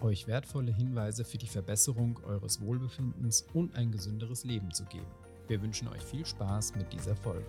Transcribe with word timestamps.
euch 0.00 0.26
wertvolle 0.26 0.72
Hinweise 0.72 1.24
für 1.24 1.38
die 1.38 1.46
Verbesserung 1.46 2.18
eures 2.24 2.60
Wohlbefindens 2.60 3.46
und 3.54 3.74
ein 3.74 3.90
gesünderes 3.92 4.44
Leben 4.44 4.72
zu 4.72 4.84
geben. 4.84 5.06
Wir 5.48 5.62
wünschen 5.62 5.88
euch 5.88 6.02
viel 6.02 6.26
Spaß 6.26 6.74
mit 6.74 6.92
dieser 6.92 7.16
Folge. 7.16 7.46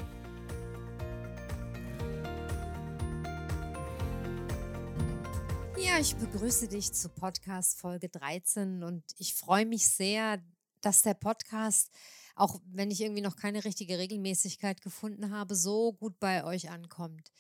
Ja, 5.80 6.00
ich 6.00 6.16
begrüße 6.16 6.68
dich 6.68 6.94
zu 6.94 7.10
Podcast 7.10 7.80
Folge 7.80 8.10
13 8.10 8.84
und 8.84 9.04
ich 9.18 9.34
freue 9.34 9.66
mich 9.66 9.88
sehr, 9.88 10.42
dass 10.82 11.02
der 11.02 11.16
Podcast, 11.16 11.90
auch 12.36 12.62
wenn 12.72 12.92
ich 12.92 13.02
irgendwie 13.02 13.22
noch 13.22 13.36
keine 13.36 13.66
richtige 13.66 13.98
Regelmäßigkeit 13.98 14.82
gefunden 14.82 15.32
habe, 15.32 15.56
so 15.56 15.94
gut 15.94 16.20
bei 16.20 16.44
euch 16.44 16.70
ankommt. 16.70 17.32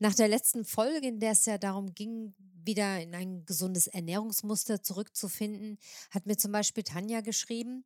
Nach 0.00 0.14
der 0.14 0.28
letzten 0.28 0.64
Folge, 0.64 1.08
in 1.08 1.18
der 1.18 1.32
es 1.32 1.44
ja 1.46 1.58
darum 1.58 1.92
ging, 1.92 2.34
wieder 2.38 3.00
in 3.00 3.14
ein 3.14 3.44
gesundes 3.46 3.88
Ernährungsmuster 3.88 4.82
zurückzufinden, 4.82 5.78
hat 6.10 6.26
mir 6.26 6.36
zum 6.36 6.52
Beispiel 6.52 6.84
Tanja 6.84 7.20
geschrieben, 7.20 7.84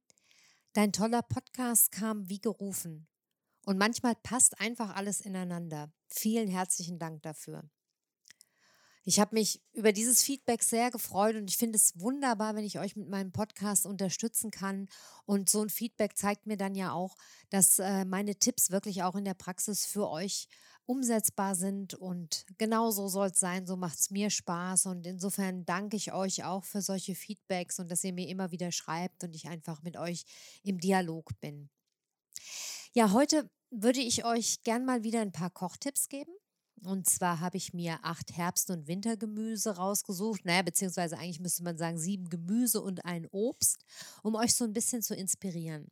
dein 0.75 0.93
toller 0.93 1.23
Podcast 1.23 1.91
kam 1.91 2.29
wie 2.29 2.41
gerufen. 2.41 3.09
Und 3.65 3.79
manchmal 3.79 4.15
passt 4.17 4.61
einfach 4.61 4.95
alles 4.95 5.21
ineinander. 5.21 5.91
Vielen 6.09 6.49
herzlichen 6.49 6.99
Dank 6.99 7.23
dafür. 7.23 7.71
Ich 9.05 9.19
habe 9.19 9.34
mich 9.34 9.61
über 9.72 9.92
dieses 9.92 10.22
Feedback 10.22 10.62
sehr 10.62 10.92
gefreut 10.92 11.34
und 11.34 11.50
ich 11.50 11.56
finde 11.56 11.77
es 11.77 11.98
wunderbar, 11.98 12.55
wenn 12.55 12.64
ich 12.64 12.78
euch 12.78 12.95
mit 12.95 13.09
meinem 13.09 13.33
Podcast 13.33 13.84
unterstützen 13.84 14.53
kann. 14.53 14.89
Und 15.27 15.48
so 15.48 15.61
ein 15.61 15.70
Feedback 15.70 16.17
zeigt 16.17 16.47
mir 16.47 16.56
dann 16.56 16.77
ja 16.77 16.92
auch, 16.92 17.17
dass 17.50 17.81
äh, 17.81 18.05
meine 18.05 18.36
Tipps 18.36 18.70
wirklich 18.70 19.03
auch 19.03 19.17
in 19.17 19.25
der 19.25 19.34
Praxis 19.34 19.86
für 19.86 20.09
euch 20.09 20.47
umsetzbar 20.86 21.56
sind. 21.56 21.94
Und 21.94 22.47
genau 22.59 22.92
so 22.92 23.09
soll 23.09 23.28
es 23.28 23.41
sein. 23.41 23.67
So 23.67 23.77
macht 23.77 23.98
es 23.98 24.11
mir 24.11 24.31
Spaß. 24.31 24.86
Und 24.86 25.05
insofern 25.05 25.64
danke 25.64 25.97
ich 25.97 26.12
euch 26.12 26.44
auch 26.44 26.64
für 26.64 26.81
solche 26.81 27.16
Feedbacks 27.16 27.81
und 27.81 27.91
dass 27.91 28.05
ihr 28.05 28.12
mir 28.12 28.28
immer 28.28 28.53
wieder 28.53 28.70
schreibt 28.70 29.25
und 29.25 29.34
ich 29.34 29.48
einfach 29.48 29.83
mit 29.83 29.97
euch 29.97 30.25
im 30.62 30.78
Dialog 30.78 31.31
bin. 31.41 31.70
Ja, 32.94 33.11
heute 33.11 33.50
würde 33.70 34.00
ich 34.00 34.25
euch 34.25 34.62
gern 34.62 34.84
mal 34.84 35.03
wieder 35.03 35.22
ein 35.22 35.33
paar 35.33 35.50
Kochtipps 35.50 36.09
geben. 36.09 36.33
Und 36.84 37.08
zwar 37.08 37.41
habe 37.41 37.56
ich 37.56 37.72
mir 37.72 37.98
acht 38.02 38.36
Herbst- 38.36 38.70
und 38.70 38.88
Wintergemüse 38.88 39.77
rausgesucht. 39.77 40.44
Naja, 40.44 40.62
beziehungsweise 40.62 41.16
eigentlich 41.16 41.41
müsste 41.41 41.62
man 41.62 41.78
sagen 41.78 41.98
sieben 41.98 42.28
Gemüse 42.28 42.80
und 42.80 43.05
ein 43.05 43.27
Obst, 43.30 43.84
um 44.22 44.34
euch 44.34 44.55
so 44.55 44.64
ein 44.64 44.72
bisschen 44.72 45.03
zu 45.03 45.14
inspirieren. 45.14 45.91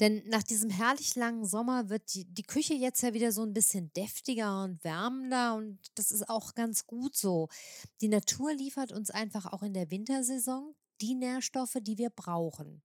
Denn 0.00 0.22
nach 0.26 0.42
diesem 0.42 0.70
herrlich 0.70 1.14
langen 1.16 1.44
Sommer 1.44 1.88
wird 1.90 2.14
die, 2.14 2.24
die 2.24 2.42
Küche 2.42 2.74
jetzt 2.74 3.02
ja 3.02 3.12
wieder 3.12 3.30
so 3.30 3.42
ein 3.42 3.52
bisschen 3.52 3.92
deftiger 3.92 4.64
und 4.64 4.82
wärmender 4.84 5.54
und 5.54 5.78
das 5.94 6.10
ist 6.10 6.28
auch 6.28 6.54
ganz 6.54 6.86
gut 6.86 7.14
so. 7.14 7.48
Die 8.00 8.08
Natur 8.08 8.54
liefert 8.54 8.90
uns 8.90 9.10
einfach 9.10 9.52
auch 9.52 9.62
in 9.62 9.74
der 9.74 9.90
Wintersaison 9.90 10.74
die 11.00 11.14
Nährstoffe, 11.14 11.76
die 11.82 11.98
wir 11.98 12.10
brauchen. 12.10 12.82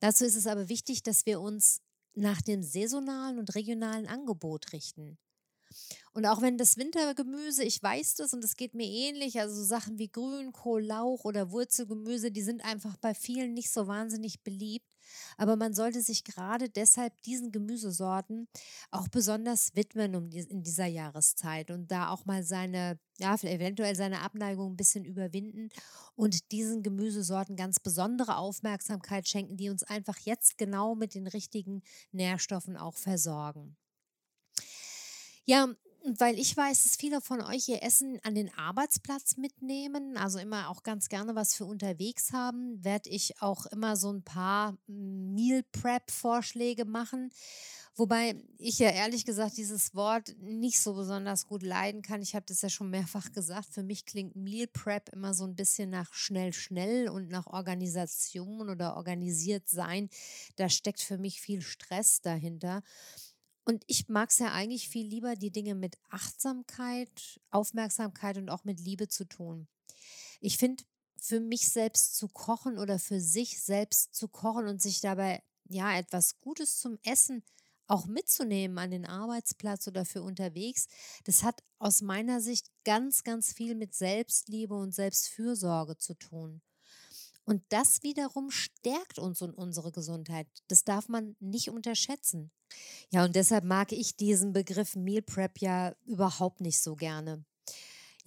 Dazu 0.00 0.24
ist 0.24 0.36
es 0.36 0.46
aber 0.46 0.68
wichtig, 0.68 1.02
dass 1.02 1.26
wir 1.26 1.40
uns 1.40 1.80
nach 2.14 2.42
dem 2.42 2.62
saisonalen 2.62 3.38
und 3.38 3.54
regionalen 3.54 4.06
Angebot 4.06 4.72
richten. 4.72 5.18
Und 6.12 6.24
auch 6.26 6.40
wenn 6.40 6.56
das 6.56 6.76
Wintergemüse, 6.76 7.62
ich 7.62 7.82
weiß 7.82 8.14
das 8.14 8.32
und 8.32 8.42
es 8.42 8.56
geht 8.56 8.74
mir 8.74 8.86
ähnlich, 8.86 9.38
also 9.38 9.54
so 9.54 9.64
Sachen 9.64 9.98
wie 9.98 10.08
Grünkohl, 10.08 10.82
Lauch 10.82 11.24
oder 11.24 11.50
Wurzelgemüse, 11.50 12.30
die 12.30 12.42
sind 12.42 12.64
einfach 12.64 12.96
bei 12.96 13.14
vielen 13.14 13.52
nicht 13.52 13.70
so 13.70 13.86
wahnsinnig 13.86 14.42
beliebt. 14.42 14.86
Aber 15.36 15.56
man 15.56 15.74
sollte 15.74 16.00
sich 16.02 16.24
gerade 16.24 16.68
deshalb 16.68 17.20
diesen 17.22 17.52
Gemüsesorten 17.52 18.48
auch 18.90 19.08
besonders 19.08 19.74
widmen 19.74 20.32
in 20.32 20.62
dieser 20.62 20.86
Jahreszeit 20.86 21.70
und 21.70 21.90
da 21.90 22.10
auch 22.10 22.24
mal 22.24 22.42
seine, 22.42 22.98
ja, 23.18 23.34
eventuell 23.34 23.94
seine 23.94 24.22
Abneigung 24.22 24.72
ein 24.72 24.76
bisschen 24.76 25.04
überwinden 25.04 25.68
und 26.14 26.50
diesen 26.52 26.82
Gemüsesorten 26.82 27.56
ganz 27.56 27.80
besondere 27.80 28.36
Aufmerksamkeit 28.36 29.28
schenken, 29.28 29.56
die 29.56 29.70
uns 29.70 29.82
einfach 29.82 30.18
jetzt 30.18 30.58
genau 30.58 30.94
mit 30.94 31.14
den 31.14 31.26
richtigen 31.26 31.82
Nährstoffen 32.12 32.76
auch 32.76 32.96
versorgen. 32.96 33.76
Ja, 35.46 35.68
weil 36.18 36.38
ich 36.38 36.56
weiß, 36.56 36.84
dass 36.84 36.96
viele 36.96 37.20
von 37.20 37.40
euch 37.40 37.68
ihr 37.68 37.82
Essen 37.82 38.18
an 38.22 38.34
den 38.36 38.52
Arbeitsplatz 38.56 39.36
mitnehmen, 39.36 40.16
also 40.16 40.38
immer 40.38 40.68
auch 40.70 40.82
ganz 40.84 41.08
gerne 41.08 41.34
was 41.34 41.54
für 41.54 41.64
unterwegs 41.64 42.32
haben, 42.32 42.82
werde 42.84 43.10
ich 43.10 43.40
auch 43.42 43.66
immer 43.66 43.96
so 43.96 44.12
ein 44.12 44.22
paar 44.22 44.76
Meal 44.86 45.62
Prep 45.72 46.10
Vorschläge 46.10 46.84
machen. 46.84 47.30
Wobei 47.96 48.36
ich 48.58 48.78
ja 48.78 48.90
ehrlich 48.90 49.24
gesagt 49.24 49.56
dieses 49.56 49.94
Wort 49.94 50.36
nicht 50.40 50.80
so 50.80 50.94
besonders 50.94 51.46
gut 51.46 51.62
leiden 51.62 52.02
kann. 52.02 52.20
Ich 52.22 52.34
habe 52.34 52.44
das 52.46 52.60
ja 52.60 52.68
schon 52.68 52.90
mehrfach 52.90 53.32
gesagt. 53.32 53.68
Für 53.72 53.82
mich 53.82 54.04
klingt 54.04 54.36
Meal 54.36 54.66
Prep 54.66 55.08
immer 55.14 55.32
so 55.32 55.44
ein 55.44 55.56
bisschen 55.56 55.90
nach 55.90 56.12
schnell, 56.12 56.52
schnell 56.52 57.08
und 57.08 57.30
nach 57.30 57.46
Organisation 57.46 58.68
oder 58.68 58.96
organisiert 58.96 59.68
sein. 59.68 60.10
Da 60.56 60.68
steckt 60.68 61.00
für 61.00 61.16
mich 61.18 61.40
viel 61.40 61.62
Stress 61.62 62.20
dahinter. 62.20 62.82
Und 63.66 63.82
ich 63.88 64.08
mag 64.08 64.30
es 64.30 64.38
ja 64.38 64.52
eigentlich 64.52 64.88
viel 64.88 65.06
lieber, 65.06 65.34
die 65.34 65.50
Dinge 65.50 65.74
mit 65.74 65.98
Achtsamkeit, 66.08 67.40
Aufmerksamkeit 67.50 68.38
und 68.38 68.48
auch 68.48 68.62
mit 68.64 68.80
Liebe 68.80 69.08
zu 69.08 69.24
tun. 69.24 69.66
Ich 70.40 70.56
finde, 70.56 70.84
für 71.18 71.40
mich 71.40 71.68
selbst 71.70 72.16
zu 72.16 72.28
kochen 72.28 72.78
oder 72.78 73.00
für 73.00 73.20
sich 73.20 73.60
selbst 73.60 74.14
zu 74.14 74.28
kochen 74.28 74.68
und 74.68 74.80
sich 74.80 75.00
dabei 75.00 75.42
ja 75.68 75.98
etwas 75.98 76.38
Gutes 76.40 76.78
zum 76.78 76.98
Essen 77.02 77.42
auch 77.88 78.06
mitzunehmen 78.06 78.78
an 78.78 78.92
den 78.92 79.06
Arbeitsplatz 79.06 79.88
oder 79.88 80.04
für 80.04 80.22
unterwegs, 80.22 80.86
das 81.24 81.42
hat 81.42 81.62
aus 81.78 82.02
meiner 82.02 82.40
Sicht 82.40 82.68
ganz, 82.84 83.24
ganz 83.24 83.52
viel 83.52 83.74
mit 83.74 83.94
Selbstliebe 83.94 84.74
und 84.74 84.94
Selbstfürsorge 84.94 85.96
zu 85.96 86.14
tun. 86.14 86.62
Und 87.46 87.62
das 87.68 88.02
wiederum 88.02 88.50
stärkt 88.50 89.18
uns 89.18 89.40
und 89.40 89.54
unsere 89.54 89.92
Gesundheit. 89.92 90.48
Das 90.68 90.84
darf 90.84 91.08
man 91.08 91.36
nicht 91.40 91.70
unterschätzen. 91.70 92.50
Ja, 93.10 93.24
und 93.24 93.36
deshalb 93.36 93.64
mag 93.64 93.92
ich 93.92 94.16
diesen 94.16 94.52
Begriff 94.52 94.96
Meal 94.96 95.22
Prep 95.22 95.60
ja 95.60 95.94
überhaupt 96.04 96.60
nicht 96.60 96.80
so 96.80 96.96
gerne. 96.96 97.44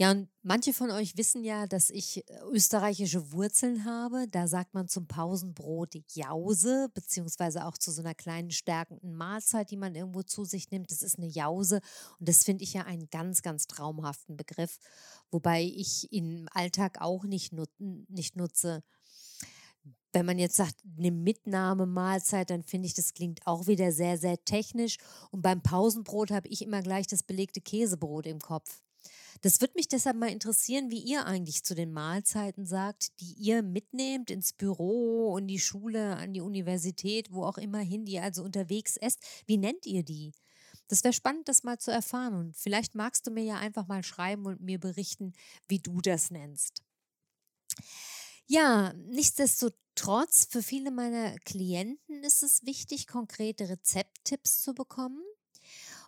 Ja, 0.02 0.12
und 0.12 0.30
manche 0.44 0.72
von 0.72 0.91
euch 0.91 1.18
wissen 1.18 1.44
ja, 1.44 1.68
dass 1.68 1.90
ich 1.90 2.25
äh, 2.30 2.40
österreichische 2.53 3.34
Wurzeln 3.34 3.84
habe. 3.84 4.30
Da 4.30 4.47
sagt 4.47 4.74
man 4.74 4.88
zum 4.88 5.07
Pausenbrot 5.07 5.96
Jause, 6.13 6.88
beziehungsweise 6.94 7.66
auch 7.66 7.78
zu 7.78 7.91
so 7.91 8.01
einer 8.01 8.16
kleinen 8.16 8.50
stärkenden 8.50 9.13
Mahlzeit, 9.13 9.72
die 9.72 9.75
man 9.75 9.96
irgendwo 9.96 10.24
zu 10.24 10.46
sich 10.46 10.72
nimmt. 10.72 10.90
Das 10.90 11.01
ist 11.01 11.18
eine 11.18 11.28
Jause. 11.28 11.81
Und 12.18 12.30
das 12.30 12.46
finde 12.46 12.63
ich 12.63 12.72
ja 12.72 12.84
einen 12.84 13.09
ganz, 13.09 13.41
ganz 13.41 13.68
traumhaften 13.68 14.38
Begriff, 14.38 14.78
wobei 15.31 15.63
ich 15.63 16.09
ihn 16.13 16.44
im 16.44 16.50
Alltag 16.53 17.01
auch 17.01 17.25
nicht, 17.25 17.51
nut 17.51 17.69
nicht 17.78 18.38
nutze. 18.38 18.84
Wenn 20.12 20.26
man 20.26 20.40
jetzt 20.40 20.56
sagt, 20.56 20.76
eine 20.98 21.12
Mitnahmemahlzeit, 21.12 22.50
dann 22.50 22.64
finde 22.64 22.88
ich, 22.88 22.96
das 22.96 23.14
klingt 23.14 23.46
auch 23.46 23.68
wieder 23.68 23.92
sehr, 23.92 24.18
sehr 24.18 24.44
technisch. 24.44 24.98
Und 25.31 25.42
beim 25.42 25.62
Pausenbrot 25.62 26.31
habe 26.31 26.48
ich 26.48 26.63
immer 26.63 26.81
gleich 26.81 27.06
das 27.08 27.24
belegte 27.24 27.62
Käsebrot 27.62 28.25
im 28.25 28.40
Kopf. 28.40 28.81
Das 29.42 29.62
würde 29.62 29.74
mich 29.75 29.88
deshalb 29.88 30.18
mal 30.18 30.30
interessieren, 30.30 30.90
wie 30.92 31.00
ihr 31.00 31.25
eigentlich 31.25 31.63
zu 31.63 31.74
den 31.74 31.94
Mahlzeiten 31.94 32.66
sagt, 32.66 33.19
die 33.22 33.34
ihr 33.34 33.62
mitnehmt 33.62 34.30
ins 34.31 34.52
Büro, 34.52 35.38
in 35.38 35.48
die 35.48 35.60
Schule, 35.60 36.18
an 36.18 36.34
die 36.34 36.42
Universität, 36.42 37.31
wo 37.31 37.44
auch 37.44 37.58
immer 37.58 37.80
hin, 37.80 38.06
die 38.06 38.13
ihr 38.13 38.24
also 38.24 38.44
unterwegs 38.44 38.98
esst. 38.98 39.19
Wie 39.46 39.58
nennt 39.58 39.86
ihr 39.86 40.04
die? 40.04 40.34
Das 40.90 41.04
wäre 41.04 41.13
spannend, 41.13 41.48
das 41.48 41.63
mal 41.63 41.78
zu 41.78 41.92
erfahren. 41.92 42.34
Und 42.34 42.58
vielleicht 42.58 42.96
magst 42.96 43.28
du 43.28 43.31
mir 43.31 43.44
ja 43.44 43.58
einfach 43.58 43.88
mal 43.88 44.04
schreiben 44.04 44.46
und 44.46 44.60
mir 44.60 44.80
berichten, 44.80 45.34
wie 45.68 45.80
du 45.80 46.02
das 46.02 46.31
nennst. 46.31 46.84
Ja, 48.51 48.94
nichtsdestotrotz, 48.94 50.48
für 50.50 50.63
viele 50.63 50.90
meiner 50.90 51.38
Klienten 51.46 52.24
ist 52.24 52.42
es 52.42 52.66
wichtig, 52.66 53.06
konkrete 53.06 53.69
Rezepttipps 53.69 54.63
zu 54.63 54.74
bekommen. 54.74 55.22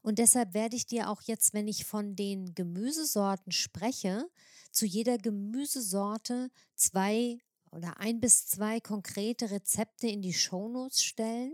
Und 0.01 0.17
deshalb 0.17 0.55
werde 0.55 0.75
ich 0.75 0.87
dir 0.87 1.11
auch 1.11 1.21
jetzt, 1.21 1.53
wenn 1.53 1.67
ich 1.67 1.85
von 1.85 2.15
den 2.15 2.55
Gemüsesorten 2.55 3.51
spreche, 3.51 4.27
zu 4.71 4.87
jeder 4.87 5.19
Gemüsesorte 5.19 6.49
zwei 6.73 7.37
oder 7.71 7.99
ein 7.99 8.19
bis 8.19 8.47
zwei 8.47 8.79
konkrete 8.79 9.51
Rezepte 9.51 10.07
in 10.07 10.23
die 10.23 10.33
Shownotes 10.33 11.03
stellen. 11.03 11.53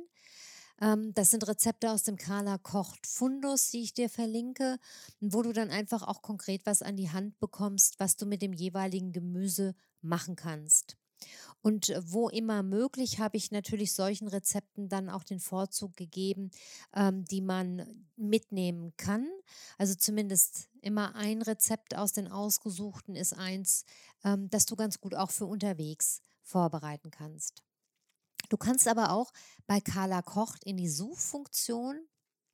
Ähm, 0.82 1.14
das 1.14 1.32
sind 1.32 1.48
Rezepte 1.48 1.92
aus 1.92 2.04
dem 2.04 2.18
Carla 2.18 2.58
Kocht 2.58 3.08
Fundus, 3.08 3.72
die 3.72 3.82
ich 3.82 3.94
dir 3.94 4.10
verlinke, 4.10 4.78
wo 5.20 5.42
du 5.42 5.52
dann 5.54 5.70
einfach 5.70 6.04
auch 6.04 6.22
konkret 6.22 6.66
was 6.66 6.82
an 6.82 6.96
die 6.96 7.10
Hand 7.12 7.40
bekommst, 7.40 8.00
was 8.00 8.16
du 8.16 8.26
mit 8.26 8.42
dem 8.42 8.54
jeweiligen 8.54 9.12
Gemüse 9.12 9.76
machen 10.08 10.36
kannst. 10.36 10.98
Und 11.62 11.94
wo 12.00 12.30
immer 12.30 12.64
möglich, 12.64 13.20
habe 13.20 13.38
ich 13.38 13.52
natürlich 13.52 13.94
solchen 13.94 14.28
Rezepten 14.28 14.90
dann 14.90 15.10
auch 15.10 15.24
den 15.24 15.40
Vorzug 15.40 15.98
gegeben, 15.98 16.52
ähm, 16.94 17.26
die 17.26 17.42
man 17.42 18.06
mitnehmen 18.16 18.94
kann. 18.98 19.28
Also 19.78 19.96
zumindest 19.96 20.70
immer 20.82 21.16
ein 21.16 21.42
Rezept 21.42 21.96
aus 21.96 22.14
den 22.14 22.28
ausgesuchten 22.28 23.16
ist 23.16 23.34
eins, 23.34 23.84
ähm, 24.24 24.50
das 24.50 24.66
du 24.66 24.76
ganz 24.76 25.02
gut 25.02 25.16
auch 25.16 25.32
für 25.32 25.46
unterwegs 25.48 26.22
vorbereiten 26.44 27.12
kannst. 27.12 27.64
Du 28.50 28.58
kannst 28.58 28.88
aber 28.88 29.12
auch 29.12 29.34
bei 29.66 29.82
Carla 29.82 30.22
Kocht 30.22 30.64
in 30.64 30.78
die 30.78 30.90
Suchfunktion, 30.90 32.00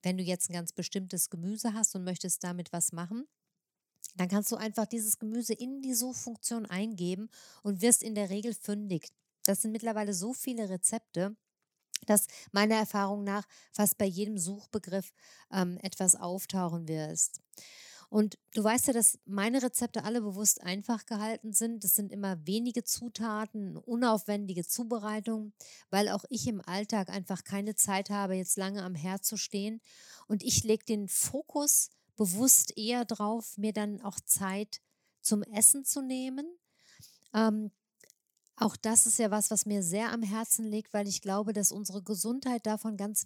wenn 0.02 0.18
du 0.18 0.24
jetzt 0.24 0.50
ein 0.50 0.54
ganz 0.54 0.74
bestimmtes 0.74 1.30
Gemüse 1.30 1.74
hast 1.74 1.94
und 1.96 2.04
möchtest 2.04 2.44
damit 2.44 2.74
was 2.74 2.94
machen, 2.94 3.28
dann 4.16 4.28
kannst 4.28 4.52
du 4.52 4.56
einfach 4.56 4.86
dieses 4.86 5.18
Gemüse 5.18 5.54
in 5.54 5.82
die 5.82 5.94
Suchfunktion 5.94 6.66
eingeben 6.66 7.30
und 7.64 7.82
wirst 7.82 8.04
in 8.04 8.16
der 8.16 8.30
Regel 8.30 8.54
fündig. 8.54 9.10
Das 9.46 9.62
sind 9.62 9.72
mittlerweile 9.72 10.14
so 10.14 10.34
viele 10.34 10.70
Rezepte, 10.70 11.36
dass 12.06 12.28
meiner 12.52 12.76
Erfahrung 12.76 13.24
nach 13.24 13.48
fast 13.72 13.98
bei 13.98 14.06
jedem 14.06 14.38
Suchbegriff 14.38 15.14
ähm, 15.52 15.78
etwas 15.82 16.16
auftauchen 16.16 16.88
wirst. 16.88 17.42
Und 18.14 18.38
du 18.54 18.64
weißt 18.64 18.88
ja, 18.88 18.94
dass 18.94 19.18
meine 19.26 19.64
Rezepte 19.64 20.04
alle 20.04 20.22
bewusst 20.22 20.62
einfach 20.62 21.08
gehalten 21.08 21.52
sind. 21.52 21.84
Das 21.84 21.96
sind 21.96 22.12
immer 22.12 22.46
wenige 22.46 22.84
Zutaten, 22.84 23.76
unaufwendige 23.76 24.64
Zubereitungen, 24.64 25.52
weil 25.90 26.10
auch 26.10 26.24
ich 26.30 26.48
im 26.48 26.62
Alltag 26.62 27.10
einfach 27.10 27.44
keine 27.44 27.74
Zeit 27.74 28.12
habe, 28.12 28.36
jetzt 28.36 28.56
lange 28.56 28.84
am 28.84 28.94
Herd 28.94 29.26
zu 29.26 29.36
stehen. 29.36 29.82
Und 30.28 30.44
ich 30.44 30.64
lege 30.64 30.86
den 30.86 31.08
Fokus 31.08 31.90
bewusst 32.16 32.78
eher 32.78 33.06
drauf, 33.06 33.58
mir 33.58 33.74
dann 33.74 34.02
auch 34.02 34.20
Zeit 34.20 34.82
zum 35.22 35.44
Essen 35.44 35.86
zu 35.86 36.02
nehmen. 36.02 36.46
Ähm, 37.34 37.72
auch 38.56 38.76
das 38.76 39.08
ist 39.08 39.18
ja 39.18 39.32
was, 39.32 39.50
was 39.50 39.66
mir 39.66 39.82
sehr 39.82 40.12
am 40.12 40.22
Herzen 40.22 40.66
liegt, 40.66 40.94
weil 40.94 41.08
ich 41.08 41.22
glaube, 41.22 41.54
dass 41.54 41.72
unsere 41.72 42.04
Gesundheit 42.04 42.66
davon 42.68 42.98
ganz, 42.98 43.26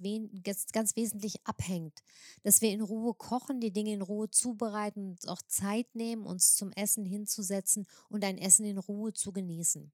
ganz, 0.71 0.95
wesentlich 0.95 1.45
abhängt. 1.45 2.01
Dass 2.43 2.61
wir 2.61 2.71
in 2.71 2.81
Ruhe 2.81 3.13
kochen, 3.13 3.59
die 3.59 3.73
Dinge 3.73 3.93
in 3.93 4.01
Ruhe 4.01 4.29
zubereiten, 4.29 5.11
uns 5.11 5.27
auch 5.27 5.41
Zeit 5.41 5.93
nehmen, 5.95 6.25
uns 6.25 6.55
zum 6.55 6.71
Essen 6.71 7.05
hinzusetzen 7.05 7.87
und 8.09 8.23
ein 8.23 8.37
Essen 8.37 8.65
in 8.65 8.77
Ruhe 8.77 9.13
zu 9.13 9.33
genießen. 9.33 9.91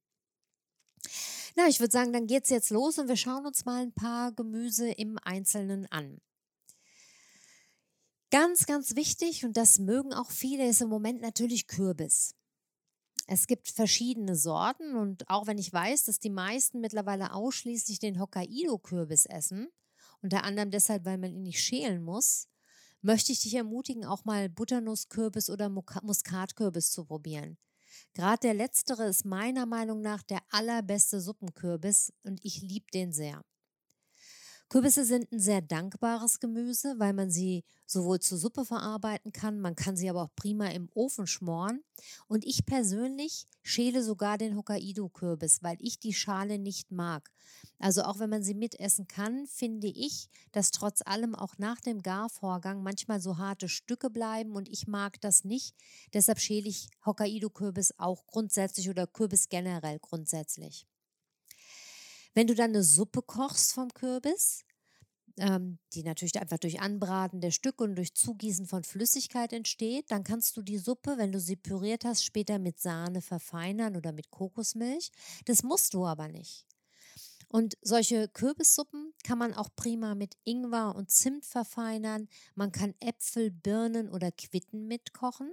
Na, 1.56 1.68
ich 1.68 1.80
würde 1.80 1.92
sagen, 1.92 2.14
dann 2.14 2.28
geht 2.28 2.44
es 2.46 2.50
jetzt 2.50 2.70
los 2.70 3.00
und 3.00 3.08
wir 3.08 3.18
schauen 3.18 3.46
uns 3.46 3.66
mal 3.66 3.82
ein 3.82 3.94
paar 3.94 4.32
Gemüse 4.32 4.92
im 4.92 5.18
Einzelnen 5.24 5.88
an. 5.92 6.22
Ganz, 8.34 8.66
ganz 8.66 8.96
wichtig, 8.96 9.46
und 9.46 9.58
das 9.58 9.78
mögen 9.78 10.12
auch 10.12 10.32
viele, 10.32 10.68
ist 10.68 10.82
im 10.82 10.90
Moment 10.90 11.22
natürlich 11.22 11.68
Kürbis. 11.68 12.34
Es 13.28 13.46
gibt 13.46 13.68
verschiedene 13.68 14.36
Sorten 14.36 14.96
und 14.96 15.30
auch 15.30 15.46
wenn 15.46 15.60
ich 15.60 15.72
weiß, 15.72 16.06
dass 16.06 16.18
die 16.18 16.32
meisten 16.32 16.80
mittlerweile 16.80 17.36
ausschließlich 17.36 18.00
den 18.00 18.20
Hokkaido-Kürbis 18.20 19.28
essen, 19.28 19.68
unter 20.24 20.46
anderem 20.46 20.72
deshalb, 20.72 21.06
weil 21.06 21.20
man 21.20 21.32
ihn 21.32 21.44
nicht 21.44 21.62
schälen 21.62 22.02
muss, 22.02 22.48
möchte 23.04 23.32
ich 23.32 23.42
dich 23.42 23.54
ermutigen, 23.54 24.04
auch 24.04 24.26
mal 24.26 24.50
Butternusskürbis 24.50 25.52
oder 25.52 25.70
Muskatkürbis 25.70 26.92
zu 26.92 27.06
probieren. 27.06 27.60
Gerade 28.16 28.40
der 28.40 28.56
letztere 28.56 29.06
ist 29.06 29.26
meiner 29.26 29.68
Meinung 29.68 30.02
nach 30.02 30.24
der 30.24 30.42
allerbeste 30.50 31.22
Suppenkürbis 31.22 32.12
und 32.24 32.44
ich 32.44 32.64
liebe 32.64 32.88
den 32.96 33.14
sehr. 33.14 33.44
Kürbisse 34.74 35.06
sind 35.06 35.32
ein 35.32 35.40
sehr 35.40 35.62
dankbares 35.62 36.40
Gemüse, 36.40 36.96
weil 36.98 37.14
man 37.14 37.30
sie 37.30 37.64
sowohl 37.86 38.20
zur 38.20 38.40
Suppe 38.40 38.66
verarbeiten 38.66 39.32
kann, 39.32 39.60
man 39.60 39.76
kann 39.76 39.96
sie 39.96 40.10
aber 40.10 40.24
auch 40.24 40.36
prima 40.36 40.66
im 40.70 40.90
Ofen 40.96 41.28
schmoren. 41.28 41.84
Und 42.28 42.44
ich 42.44 42.66
persönlich 42.66 43.46
schäle 43.62 44.02
sogar 44.02 44.40
den 44.40 44.58
Hokkaido-Kürbis, 44.58 45.62
weil 45.62 45.78
ich 45.80 46.00
die 46.00 46.16
Schale 46.16 46.58
nicht 46.58 46.92
mag. 46.92 47.30
Also 47.78 48.02
auch 48.02 48.18
wenn 48.18 48.32
man 48.32 48.42
sie 48.42 48.56
mitessen 48.56 49.08
kann, 49.08 49.46
finde 49.46 49.90
ich, 49.90 50.28
dass 50.54 50.72
trotz 50.72 51.04
allem 51.06 51.36
auch 51.36 51.60
nach 51.60 51.80
dem 51.80 52.02
Garvorgang 52.02 52.82
manchmal 52.82 53.22
so 53.22 53.38
harte 53.38 53.70
Stücke 53.70 54.10
bleiben 54.10 54.56
und 54.56 54.68
ich 54.68 54.88
mag 54.88 55.22
das 55.22 55.44
nicht. 55.44 55.76
Deshalb 56.16 56.40
schäle 56.40 56.68
ich 56.68 56.90
Hokkaido-Kürbis 57.06 58.00
auch 58.00 58.26
grundsätzlich 58.26 58.90
oder 58.90 59.06
Kürbis 59.06 59.50
generell 59.50 60.00
grundsätzlich. 60.00 60.88
Wenn 62.34 62.48
du 62.48 62.56
dann 62.56 62.72
eine 62.72 62.84
Suppe 62.84 63.22
kochst 63.22 63.74
vom 63.74 63.94
Kürbis, 63.94 64.66
ähm, 65.38 65.80
die 65.94 66.04
natürlich 66.04 66.40
einfach 66.40 66.60
durch 66.60 66.80
Anbraten 66.80 67.42
der 67.42 67.52
Stücke 67.52 67.84
und 67.84 67.96
durch 67.96 68.14
Zugießen 68.14 68.68
von 68.68 68.84
Flüssigkeit 68.84 69.54
entsteht, 69.54 70.12
dann 70.12 70.24
kannst 70.24 70.56
du 70.58 70.62
die 70.62 70.78
Suppe, 70.78 71.18
wenn 71.18 71.32
du 71.32 71.40
sie 71.40 71.56
püriert 71.56 72.06
hast, 72.06 72.24
später 72.24 72.60
mit 72.60 72.80
Sahne 72.80 73.22
verfeinern 73.22 73.96
oder 73.96 74.12
mit 74.12 74.30
Kokosmilch. 74.30 75.12
Das 75.46 75.64
musst 75.64 75.94
du 75.94 76.06
aber 76.06 76.28
nicht. 76.28 76.68
Und 77.48 77.78
solche 77.82 78.28
Kürbissuppen 78.30 79.14
kann 79.24 79.38
man 79.38 79.54
auch 79.54 79.70
prima 79.76 80.16
mit 80.16 80.36
Ingwer 80.44 80.96
und 80.96 81.12
Zimt 81.12 81.46
verfeinern. 81.46 82.28
Man 82.56 82.72
kann 82.72 82.96
Äpfel, 83.00 83.52
Birnen 83.52 84.10
oder 84.10 84.32
Quitten 84.32 84.88
mitkochen. 84.88 85.52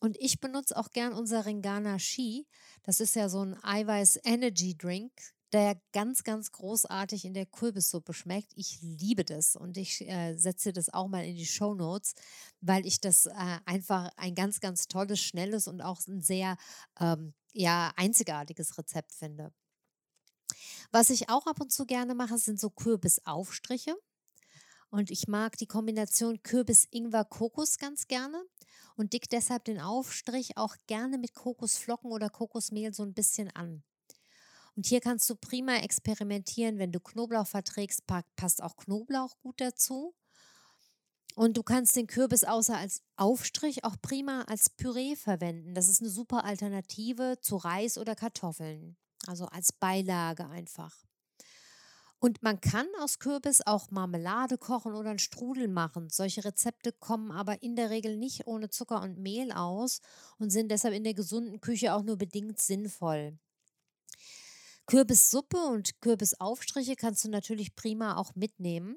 Und 0.00 0.16
ich 0.20 0.40
benutze 0.40 0.76
auch 0.76 0.90
gern 0.90 1.12
unser 1.12 1.46
Ringana 1.46 1.98
Shi. 1.98 2.46
Das 2.82 3.00
ist 3.00 3.14
ja 3.14 3.28
so 3.28 3.44
ein 3.44 3.56
Eiweiß-Energy-Drink 3.62 5.12
der 5.52 5.80
ganz, 5.92 6.24
ganz 6.24 6.52
großartig 6.52 7.24
in 7.24 7.34
der 7.34 7.46
Kürbissuppe 7.46 8.12
schmeckt. 8.12 8.52
Ich 8.54 8.80
liebe 8.82 9.24
das 9.24 9.56
und 9.56 9.76
ich 9.76 10.06
äh, 10.06 10.36
setze 10.36 10.72
das 10.72 10.92
auch 10.92 11.08
mal 11.08 11.24
in 11.24 11.36
die 11.36 11.46
Show 11.46 11.74
Notes, 11.74 12.14
weil 12.60 12.86
ich 12.86 13.00
das 13.00 13.26
äh, 13.26 13.32
einfach 13.64 14.10
ein 14.16 14.34
ganz, 14.34 14.60
ganz 14.60 14.88
tolles, 14.88 15.20
schnelles 15.20 15.66
und 15.66 15.80
auch 15.80 16.00
ein 16.06 16.20
sehr 16.20 16.56
ähm, 17.00 17.34
ja, 17.52 17.92
einzigartiges 17.96 18.76
Rezept 18.76 19.12
finde. 19.12 19.52
Was 20.90 21.10
ich 21.10 21.28
auch 21.28 21.46
ab 21.46 21.60
und 21.60 21.72
zu 21.72 21.86
gerne 21.86 22.14
mache, 22.14 22.38
sind 22.38 22.60
so 22.60 22.70
Kürbisaufstriche. 22.70 23.96
Und 24.90 25.10
ich 25.10 25.28
mag 25.28 25.56
die 25.58 25.66
Kombination 25.66 26.42
Kürbis-Ingwer-Kokos 26.42 27.78
ganz 27.78 28.06
gerne 28.06 28.42
und 28.96 29.12
dick 29.12 29.28
deshalb 29.28 29.64
den 29.64 29.80
Aufstrich 29.80 30.56
auch 30.56 30.76
gerne 30.86 31.18
mit 31.18 31.34
Kokosflocken 31.34 32.10
oder 32.10 32.30
Kokosmehl 32.30 32.94
so 32.94 33.02
ein 33.02 33.12
bisschen 33.12 33.50
an. 33.50 33.82
Und 34.78 34.86
hier 34.86 35.00
kannst 35.00 35.28
du 35.28 35.34
prima 35.34 35.78
experimentieren. 35.78 36.78
Wenn 36.78 36.92
du 36.92 37.00
Knoblauch 37.00 37.48
verträgst, 37.48 38.04
passt 38.36 38.62
auch 38.62 38.76
Knoblauch 38.76 39.36
gut 39.40 39.60
dazu. 39.60 40.14
Und 41.34 41.56
du 41.56 41.64
kannst 41.64 41.96
den 41.96 42.06
Kürbis 42.06 42.44
außer 42.44 42.76
als 42.76 43.02
Aufstrich 43.16 43.82
auch 43.82 43.96
prima 44.00 44.42
als 44.42 44.70
Püree 44.70 45.16
verwenden. 45.16 45.74
Das 45.74 45.88
ist 45.88 46.00
eine 46.00 46.10
super 46.10 46.44
Alternative 46.44 47.38
zu 47.40 47.56
Reis 47.56 47.98
oder 47.98 48.14
Kartoffeln. 48.14 48.96
Also 49.26 49.46
als 49.46 49.72
Beilage 49.72 50.46
einfach. 50.46 50.94
Und 52.20 52.44
man 52.44 52.60
kann 52.60 52.86
aus 53.00 53.18
Kürbis 53.18 53.66
auch 53.66 53.90
Marmelade 53.90 54.58
kochen 54.58 54.94
oder 54.94 55.10
einen 55.10 55.18
Strudel 55.18 55.66
machen. 55.66 56.08
Solche 56.08 56.44
Rezepte 56.44 56.92
kommen 56.92 57.32
aber 57.32 57.64
in 57.64 57.74
der 57.74 57.90
Regel 57.90 58.16
nicht 58.16 58.46
ohne 58.46 58.70
Zucker 58.70 59.02
und 59.02 59.18
Mehl 59.18 59.50
aus 59.50 60.02
und 60.38 60.50
sind 60.50 60.70
deshalb 60.70 60.94
in 60.94 61.02
der 61.02 61.14
gesunden 61.14 61.60
Küche 61.60 61.94
auch 61.94 62.04
nur 62.04 62.16
bedingt 62.16 62.60
sinnvoll. 62.60 63.40
Kürbissuppe 64.88 65.58
und 65.58 66.00
Kürbisaufstriche 66.00 66.96
kannst 66.96 67.22
du 67.22 67.28
natürlich 67.28 67.76
prima 67.76 68.16
auch 68.16 68.34
mitnehmen. 68.34 68.96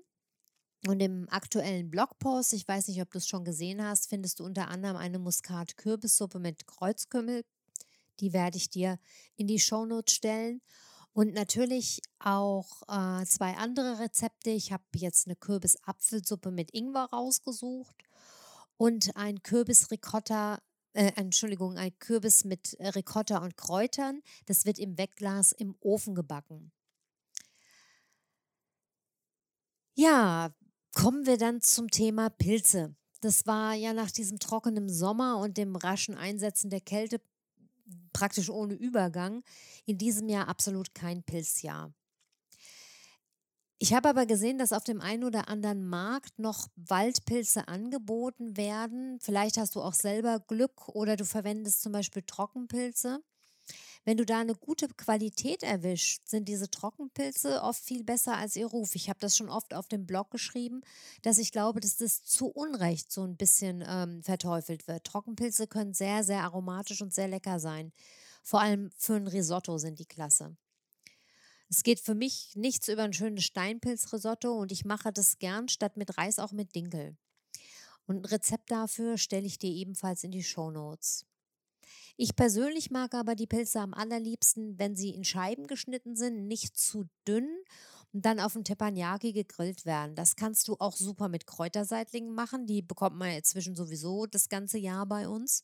Und 0.88 1.02
im 1.02 1.28
aktuellen 1.30 1.92
Blogpost, 1.92 2.54
ich 2.54 2.66
weiß 2.66 2.88
nicht, 2.88 3.02
ob 3.02 3.12
du 3.12 3.18
es 3.18 3.28
schon 3.28 3.44
gesehen 3.44 3.84
hast, 3.84 4.08
findest 4.08 4.40
du 4.40 4.46
unter 4.46 4.70
anderem 4.70 4.96
eine 4.96 5.20
Muskat-Kürbissuppe 5.20 6.40
mit 6.40 6.66
Kreuzkümmel. 6.66 7.44
Die 8.22 8.32
werde 8.32 8.56
ich 8.56 8.70
dir 8.70 9.00
in 9.36 9.48
die 9.48 9.60
Shownotes 9.60 10.16
stellen. 10.16 10.62
Und 11.12 11.34
natürlich 11.34 12.02
auch 12.20 12.84
äh, 12.88 13.26
zwei 13.26 13.58
andere 13.58 14.00
Rezepte. 14.00 14.50
Ich 14.52 14.72
habe 14.72 14.86
jetzt 14.96 15.28
eine 15.28 15.36
Kürbis-Apfelsuppe 15.36 16.52
mit 16.52 16.74
Ingwer 16.74 17.10
rausgesucht 17.12 17.98
und 18.78 19.14
ein 19.18 19.44
Kürbis-Ricotta 19.44 20.60
äh, 20.94 21.12
Entschuldigung, 21.16 21.78
ein 21.78 21.98
Kürbis 22.00 22.44
mit 22.44 22.74
äh, 22.76 22.90
Ricotta 22.90 23.38
und 23.38 23.58
Kräutern. 23.58 24.22
Das 24.46 24.66
wird 24.66 24.80
im 24.80 24.98
Wegglas 24.98 25.52
im 25.52 25.76
Ofen 25.80 26.16
gebacken. 26.16 26.72
Ja, 29.96 30.54
kommen 30.94 31.26
wir 31.26 31.38
dann 31.38 31.62
zum 31.62 31.90
Thema 31.90 32.30
Pilze. 32.30 32.96
Das 33.22 33.46
war 33.46 33.74
ja 33.74 33.94
nach 33.94 34.12
diesem 34.12 34.40
trockenen 34.40 34.90
Sommer 34.90 35.38
und 35.38 35.58
dem 35.58 35.76
raschen 35.76 36.16
Einsetzen 36.16 36.70
der 36.70 36.82
Kälte 36.82 37.22
praktisch 38.14 38.50
ohne 38.50 38.74
Übergang 38.74 39.44
in 39.86 39.98
diesem 39.98 40.30
Jahr 40.30 40.48
absolut 40.48 40.94
kein 40.94 41.24
Pilzjahr. 41.24 41.94
Ich 43.84 43.96
habe 43.96 44.10
aber 44.10 44.28
gesehen, 44.28 44.60
dass 44.60 44.74
auf 44.74 44.84
dem 44.84 45.02
einen 45.02 45.24
oder 45.24 45.50
anderen 45.50 45.84
Markt 45.84 46.38
noch 46.38 46.68
Waldpilze 46.76 47.68
angeboten 47.68 48.56
werden. 48.56 49.18
Vielleicht 49.20 49.58
hast 49.58 49.74
du 49.74 49.82
auch 49.82 49.96
selber 49.96 50.40
Glück 50.40 50.88
oder 50.90 51.16
du 51.16 51.26
verwendest 51.26 51.82
zum 51.82 51.92
Beispiel 51.92 52.22
Trockenpilze. 52.22 53.24
Wenn 54.06 54.18
du 54.18 54.24
da 54.24 54.40
eine 54.40 54.54
gute 54.54 54.88
Qualität 54.88 55.64
erwischt, 55.64 56.28
sind 56.28 56.48
diese 56.48 56.70
Trockenpilze 56.70 57.64
oft 57.64 57.84
viel 57.84 58.04
besser 58.04 58.38
als 58.38 58.56
ihr 58.56 58.68
Ruf. 58.68 58.94
Ich 58.94 59.10
habe 59.10 59.18
das 59.20 59.36
schon 59.36 59.50
oft 59.50 59.74
auf 59.74 59.88
dem 59.88 60.06
Blog 60.06 60.30
geschrieben, 60.30 60.82
dass 61.24 61.40
ich 61.40 61.52
glaube, 61.52 61.80
dass 61.80 61.98
das 61.98 62.24
zu 62.24 62.50
Unrecht 62.50 63.12
so 63.12 63.24
ein 63.24 63.36
bisschen 63.36 63.84
ähm, 63.88 64.22
verteufelt 64.22 64.88
wird. 64.88 65.06
Trockenpilze 65.06 65.66
können 65.66 65.96
sehr, 65.96 66.24
sehr 66.24 66.44
aromatisch 66.44 67.02
und 67.02 67.16
sehr 67.16 67.28
lecker 67.28 67.60
sein. 67.60 67.92
Vor 68.44 68.62
allem 68.62 68.92
für 68.96 69.16
ein 69.16 69.26
Risotto 69.26 69.80
sind 69.80 69.98
die 69.98 70.06
klasse. 70.06 70.56
Es 71.72 71.84
geht 71.84 72.02
für 72.02 72.16
mich 72.16 72.52
nichts 72.56 72.90
über 72.90 73.04
ein 73.04 73.14
schönes 73.14 73.46
Steinpilzrisotto 73.46 74.52
und 74.52 74.74
ich 74.74 74.84
mache 74.84 75.14
das 75.14 75.40
gern 75.40 75.70
statt 75.70 75.96
mit 75.96 76.18
Reis 76.18 76.38
auch 76.38 76.52
mit 76.52 76.76
Dinkel. 76.76 77.16
Und 78.06 78.18
ein 78.18 78.26
Rezept 78.26 78.70
dafür 78.70 79.18
stelle 79.18 79.48
ich 79.48 79.58
dir 79.58 79.72
ebenfalls 79.72 80.26
in 80.26 80.32
die 80.32 80.44
Show 80.44 80.70
Notes. 80.70 81.26
Ich 82.18 82.36
persönlich 82.36 82.92
mag 82.92 83.14
aber 83.14 83.36
die 83.36 83.48
Pilze 83.48 83.80
am 83.80 83.94
allerliebsten, 83.94 84.78
wenn 84.80 84.98
sie 84.98 85.12
in 85.12 85.24
Scheiben 85.24 85.66
geschnitten 85.66 86.18
sind, 86.18 86.46
nicht 86.46 86.76
zu 86.76 87.06
dünn 87.26 87.48
und 88.12 88.26
dann 88.26 88.42
auf 88.42 88.52
dem 88.52 88.66
Teppanyaki 88.66 89.32
gegrillt 89.32 89.86
werden. 89.86 90.14
Das 90.16 90.36
kannst 90.36 90.68
du 90.68 90.76
auch 90.78 90.98
super 90.98 91.30
mit 91.30 91.48
Kräuterseitlingen 91.48 92.34
machen. 92.34 92.68
Die 92.68 92.82
bekommt 92.82 93.16
man 93.16 93.30
inzwischen 93.30 93.78
sowieso 93.78 94.26
das 94.26 94.50
ganze 94.50 94.78
Jahr 94.78 95.06
bei 95.06 95.30
uns. 95.30 95.64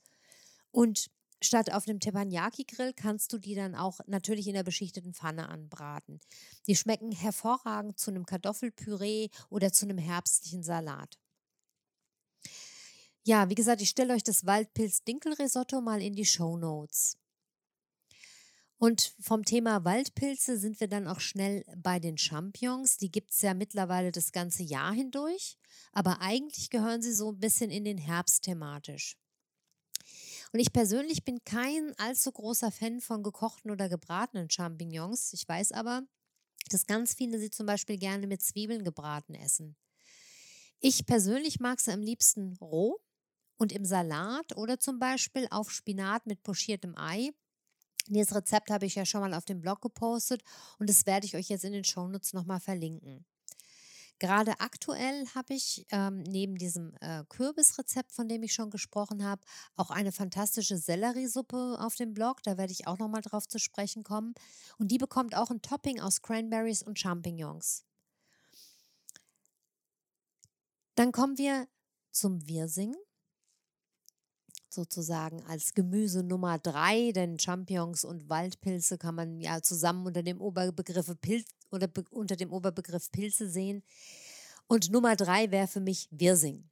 Und 0.72 1.12
statt 1.42 1.72
auf 1.72 1.86
dem 1.86 2.00
Teppanyaki-Grill 2.00 2.94
kannst 2.94 3.34
du 3.34 3.38
die 3.38 3.56
dann 3.56 3.76
auch 3.76 4.00
natürlich 4.08 4.48
in 4.48 4.54
der 4.54 4.64
beschichteten 4.64 5.14
Pfanne 5.14 5.50
anbraten. 5.50 6.20
Die 6.68 6.76
schmecken 6.76 7.12
hervorragend 7.12 8.00
zu 8.00 8.12
einem 8.12 8.26
Kartoffelpüree 8.26 9.30
oder 9.50 9.72
zu 9.72 9.86
einem 9.86 9.98
herbstlichen 9.98 10.64
Salat. 10.64 11.20
Ja, 13.24 13.50
wie 13.50 13.56
gesagt, 13.56 13.82
ich 13.82 13.90
stelle 13.90 14.14
euch 14.14 14.24
das 14.24 14.46
Waldpilz-Dinkel-Risotto 14.46 15.82
mal 15.82 16.02
in 16.02 16.16
die 16.16 16.26
Show 16.26 16.56
Notes. 16.56 17.18
Und 18.80 19.16
vom 19.20 19.44
Thema 19.44 19.84
Waldpilze 19.84 20.58
sind 20.58 20.80
wir 20.80 20.88
dann 20.88 21.08
auch 21.08 21.20
schnell 21.20 21.66
bei 21.76 22.00
den 22.00 22.18
Champignons. 22.18 22.98
Die 22.98 23.12
gibt 23.12 23.32
es 23.32 23.42
ja 23.42 23.54
mittlerweile 23.56 24.12
das 24.12 24.32
ganze 24.32 24.64
Jahr 24.64 24.94
hindurch, 24.94 25.58
aber 25.92 26.22
eigentlich 26.22 26.70
gehören 26.70 27.02
sie 27.02 27.14
so 27.14 27.32
ein 27.32 27.40
bisschen 27.40 27.72
in 27.72 27.84
den 27.84 27.98
Herbst 27.98 28.44
thematisch. 28.44 29.18
Und 30.54 30.60
ich 30.60 30.72
persönlich 30.72 31.26
bin 31.26 31.44
kein 31.44 31.94
allzu 31.98 32.32
großer 32.32 32.72
Fan 32.72 33.02
von 33.02 33.24
gekochten 33.24 33.72
oder 33.72 33.90
gebratenen 33.90 34.50
Champignons. 34.50 35.34
Ich 35.34 35.48
weiß 35.48 35.74
aber, 35.74 36.04
dass 36.70 36.86
ganz 36.86 37.14
viele 37.14 37.40
sie 37.40 37.50
zum 37.50 37.66
Beispiel 37.66 37.98
gerne 37.98 38.28
mit 38.28 38.42
Zwiebeln 38.42 38.84
gebraten 38.84 39.36
essen. 39.36 39.76
Ich 40.80 41.06
persönlich 41.06 41.60
mag 41.60 41.80
sie 41.80 41.92
am 41.92 42.02
liebsten 42.02 42.54
roh 42.62 43.00
und 43.58 43.72
im 43.72 43.84
Salat 43.86 44.56
oder 44.56 44.80
zum 44.80 45.00
Beispiel 45.00 45.48
auf 45.50 45.72
Spinat 45.72 46.26
mit 46.28 46.44
pochiertem 46.44 46.96
Ei. 46.98 47.32
Dieses 48.08 48.36
Rezept 48.36 48.70
habe 48.70 48.86
ich 48.86 48.96
ja 48.96 49.06
schon 49.06 49.22
mal 49.22 49.34
auf 49.34 49.46
dem 49.46 49.62
Blog 49.62 49.82
gepostet 49.82 50.42
und 50.80 50.90
das 50.90 51.06
werde 51.06 51.26
ich 51.26 51.36
euch 51.36 51.50
jetzt 51.50 51.66
in 51.66 51.74
den 51.74 51.84
Shownotes 51.84 52.34
nochmal 52.34 52.60
verlinken. 52.60 53.26
Gerade 54.20 54.60
aktuell 54.60 55.28
habe 55.36 55.54
ich 55.54 55.86
ähm, 55.92 56.24
neben 56.24 56.56
diesem 56.56 56.96
äh, 57.02 57.24
Kürbisrezept, 57.30 58.12
von 58.12 58.28
dem 58.28 58.42
ich 58.42 58.54
schon 58.54 58.72
gesprochen 58.72 59.24
habe, 59.24 59.44
auch 59.76 59.92
eine 59.92 60.12
fantastische 60.12 60.78
Selleriesuppe 60.78 61.78
auf 61.80 61.96
dem 61.96 62.14
Blog. 62.14 62.42
Da 62.42 62.58
werde 62.58 62.74
ich 62.74 62.88
auch 62.88 62.98
nochmal 62.98 63.22
drauf 63.22 63.48
zu 63.48 63.60
sprechen 63.60 64.04
kommen. 64.04 64.34
Und 64.80 64.90
die 64.90 64.98
bekommt 64.98 65.36
auch 65.36 65.52
ein 65.52 65.62
Topping 65.62 66.00
aus 66.00 66.22
Cranberries 66.24 66.82
und 66.82 66.98
Champignons. 66.98 67.86
Dann 70.96 71.12
kommen 71.12 71.38
wir 71.38 71.68
zum 72.12 72.48
Wirsing 72.48 72.96
sozusagen 74.78 75.44
als 75.46 75.74
Gemüse 75.74 76.24
Nummer 76.24 76.60
drei, 76.60 77.12
denn 77.12 77.40
Champignons 77.40 78.06
und 78.06 78.30
Waldpilze 78.30 79.00
kann 79.00 79.16
man 79.16 79.42
ja 79.42 79.62
zusammen 79.62 80.06
unter 80.06 80.22
dem 80.22 80.40
Oberbegriff 80.40 81.12
Pilz 81.20 81.48
oder 81.72 81.90
unter 82.12 82.36
dem 82.36 82.54
Oberbegriff 82.54 83.12
Pilze 83.12 83.50
sehen. 83.50 83.84
Und 84.68 84.92
Nummer 84.92 85.16
drei 85.16 85.50
wäre 85.50 85.68
für 85.68 85.80
mich 85.80 86.08
Wirsing. 86.12 86.70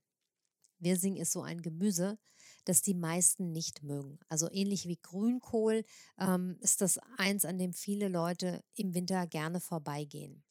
Wirsing 0.77 1.15
ist 1.15 1.31
so 1.31 1.41
ein 1.41 1.63
Gemüse, 1.63 2.19
das 2.65 2.83
die 2.83 2.93
meisten 2.93 3.51
nicht 3.51 3.81
mögen. 3.81 4.19
Also 4.29 4.49
ähnlich 4.51 4.87
wie 4.87 4.99
Grünkohl 5.01 5.83
ähm, 6.19 6.57
ist 6.61 6.81
das 6.81 6.99
eins, 7.17 7.43
an 7.43 7.57
dem 7.57 7.73
viele 7.73 8.07
Leute 8.07 8.63
im 8.75 8.93
Winter 8.93 9.25
gerne 9.25 9.59
vorbeigehen. 9.59 10.43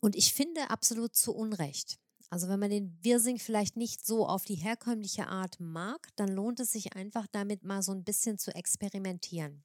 Und 0.00 0.14
ich 0.14 0.34
finde 0.34 0.68
absolut 0.68 1.16
zu 1.16 1.34
Unrecht. 1.34 1.98
Also 2.30 2.48
wenn 2.48 2.58
man 2.58 2.70
den 2.70 2.98
Wirsing 3.02 3.38
vielleicht 3.38 3.76
nicht 3.76 4.04
so 4.04 4.26
auf 4.26 4.44
die 4.44 4.56
herkömmliche 4.56 5.28
Art 5.28 5.60
mag, 5.60 6.08
dann 6.16 6.28
lohnt 6.28 6.60
es 6.60 6.72
sich 6.72 6.94
einfach 6.94 7.26
damit 7.30 7.64
mal 7.64 7.82
so 7.82 7.92
ein 7.92 8.04
bisschen 8.04 8.38
zu 8.38 8.54
experimentieren. 8.54 9.62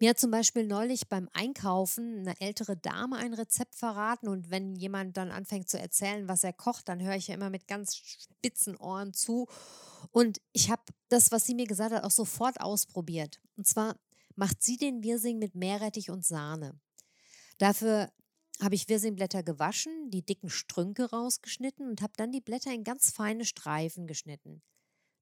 Mir 0.00 0.10
hat 0.10 0.18
zum 0.18 0.30
Beispiel 0.30 0.66
neulich 0.66 1.08
beim 1.08 1.28
Einkaufen 1.34 2.20
eine 2.20 2.40
ältere 2.40 2.74
Dame 2.74 3.16
ein 3.16 3.34
Rezept 3.34 3.74
verraten 3.74 4.28
und 4.28 4.50
wenn 4.50 4.74
jemand 4.74 5.18
dann 5.18 5.30
anfängt 5.30 5.68
zu 5.68 5.78
erzählen, 5.78 6.26
was 6.26 6.42
er 6.42 6.54
kocht, 6.54 6.88
dann 6.88 7.02
höre 7.02 7.16
ich 7.16 7.28
ja 7.28 7.34
immer 7.34 7.50
mit 7.50 7.68
ganz 7.68 7.96
spitzen 7.96 8.76
Ohren 8.76 9.12
zu. 9.12 9.46
Und 10.10 10.40
ich 10.52 10.70
habe 10.70 10.82
das, 11.10 11.32
was 11.32 11.44
sie 11.44 11.54
mir 11.54 11.66
gesagt 11.66 11.92
hat, 11.92 12.02
auch 12.02 12.10
sofort 12.10 12.62
ausprobiert. 12.62 13.40
Und 13.58 13.66
zwar 13.66 13.96
macht 14.36 14.62
sie 14.62 14.78
den 14.78 15.02
Wirsing 15.02 15.38
mit 15.38 15.54
Meerrettich 15.54 16.08
und 16.08 16.24
Sahne. 16.24 16.80
Dafür 17.58 18.10
habe 18.60 18.74
ich 18.74 18.88
Wirsingblätter 18.88 19.42
gewaschen, 19.42 20.10
die 20.10 20.22
dicken 20.22 20.50
Strünke 20.50 21.10
rausgeschnitten 21.10 21.88
und 21.88 22.02
habe 22.02 22.12
dann 22.16 22.32
die 22.32 22.40
Blätter 22.40 22.72
in 22.72 22.84
ganz 22.84 23.10
feine 23.10 23.44
Streifen 23.44 24.06
geschnitten. 24.06 24.62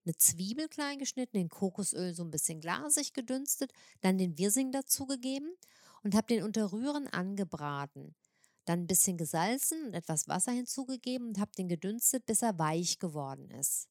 Eine 0.04 0.16
Zwiebel 0.16 0.68
klein 0.68 0.98
geschnitten, 0.98 1.36
in 1.36 1.48
Kokosöl 1.48 2.14
so 2.14 2.24
ein 2.24 2.30
bisschen 2.30 2.60
glasig 2.60 3.12
gedünstet, 3.12 3.72
dann 4.00 4.18
den 4.18 4.38
Wirsing 4.38 4.72
dazugegeben 4.72 5.54
und 6.02 6.14
habe 6.14 6.26
den 6.26 6.42
unter 6.42 6.72
Rühren 6.72 7.06
angebraten. 7.08 8.14
Dann 8.64 8.80
ein 8.80 8.86
bisschen 8.86 9.16
gesalzen 9.16 9.86
und 9.86 9.94
etwas 9.94 10.28
Wasser 10.28 10.52
hinzugegeben 10.52 11.28
und 11.28 11.38
habe 11.38 11.52
den 11.56 11.68
gedünstet, 11.68 12.26
bis 12.26 12.42
er 12.42 12.58
weich 12.58 12.98
geworden 12.98 13.50
ist. 13.50 13.88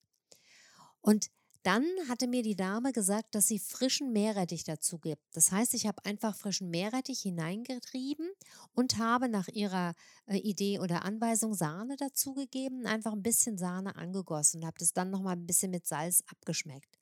Und 1.01 1.29
dann 1.63 1.85
hatte 2.07 2.27
mir 2.27 2.43
die 2.43 2.55
Dame 2.55 2.91
gesagt, 2.91 3.35
dass 3.35 3.47
sie 3.47 3.59
frischen 3.59 4.11
Meerrettich 4.13 4.63
dazu 4.63 4.99
gibt. 4.99 5.23
Das 5.33 5.51
heißt, 5.51 5.73
ich 5.73 5.87
habe 5.87 6.03
einfach 6.05 6.35
frischen 6.35 6.69
Meerrettich 6.69 7.21
hineingetrieben 7.21 8.29
und 8.73 8.97
habe 8.97 9.29
nach 9.29 9.47
ihrer 9.47 9.93
äh, 10.27 10.37
Idee 10.37 10.79
oder 10.79 11.03
Anweisung 11.03 11.53
Sahne 11.53 11.95
dazugegeben, 11.97 12.85
einfach 12.85 13.13
ein 13.13 13.23
bisschen 13.23 13.57
Sahne 13.57 13.95
angegossen 13.95 14.61
und 14.61 14.67
habe 14.67 14.77
das 14.79 14.93
dann 14.93 15.09
nochmal 15.09 15.35
ein 15.35 15.47
bisschen 15.47 15.71
mit 15.71 15.87
Salz 15.87 16.23
abgeschmeckt. 16.27 16.97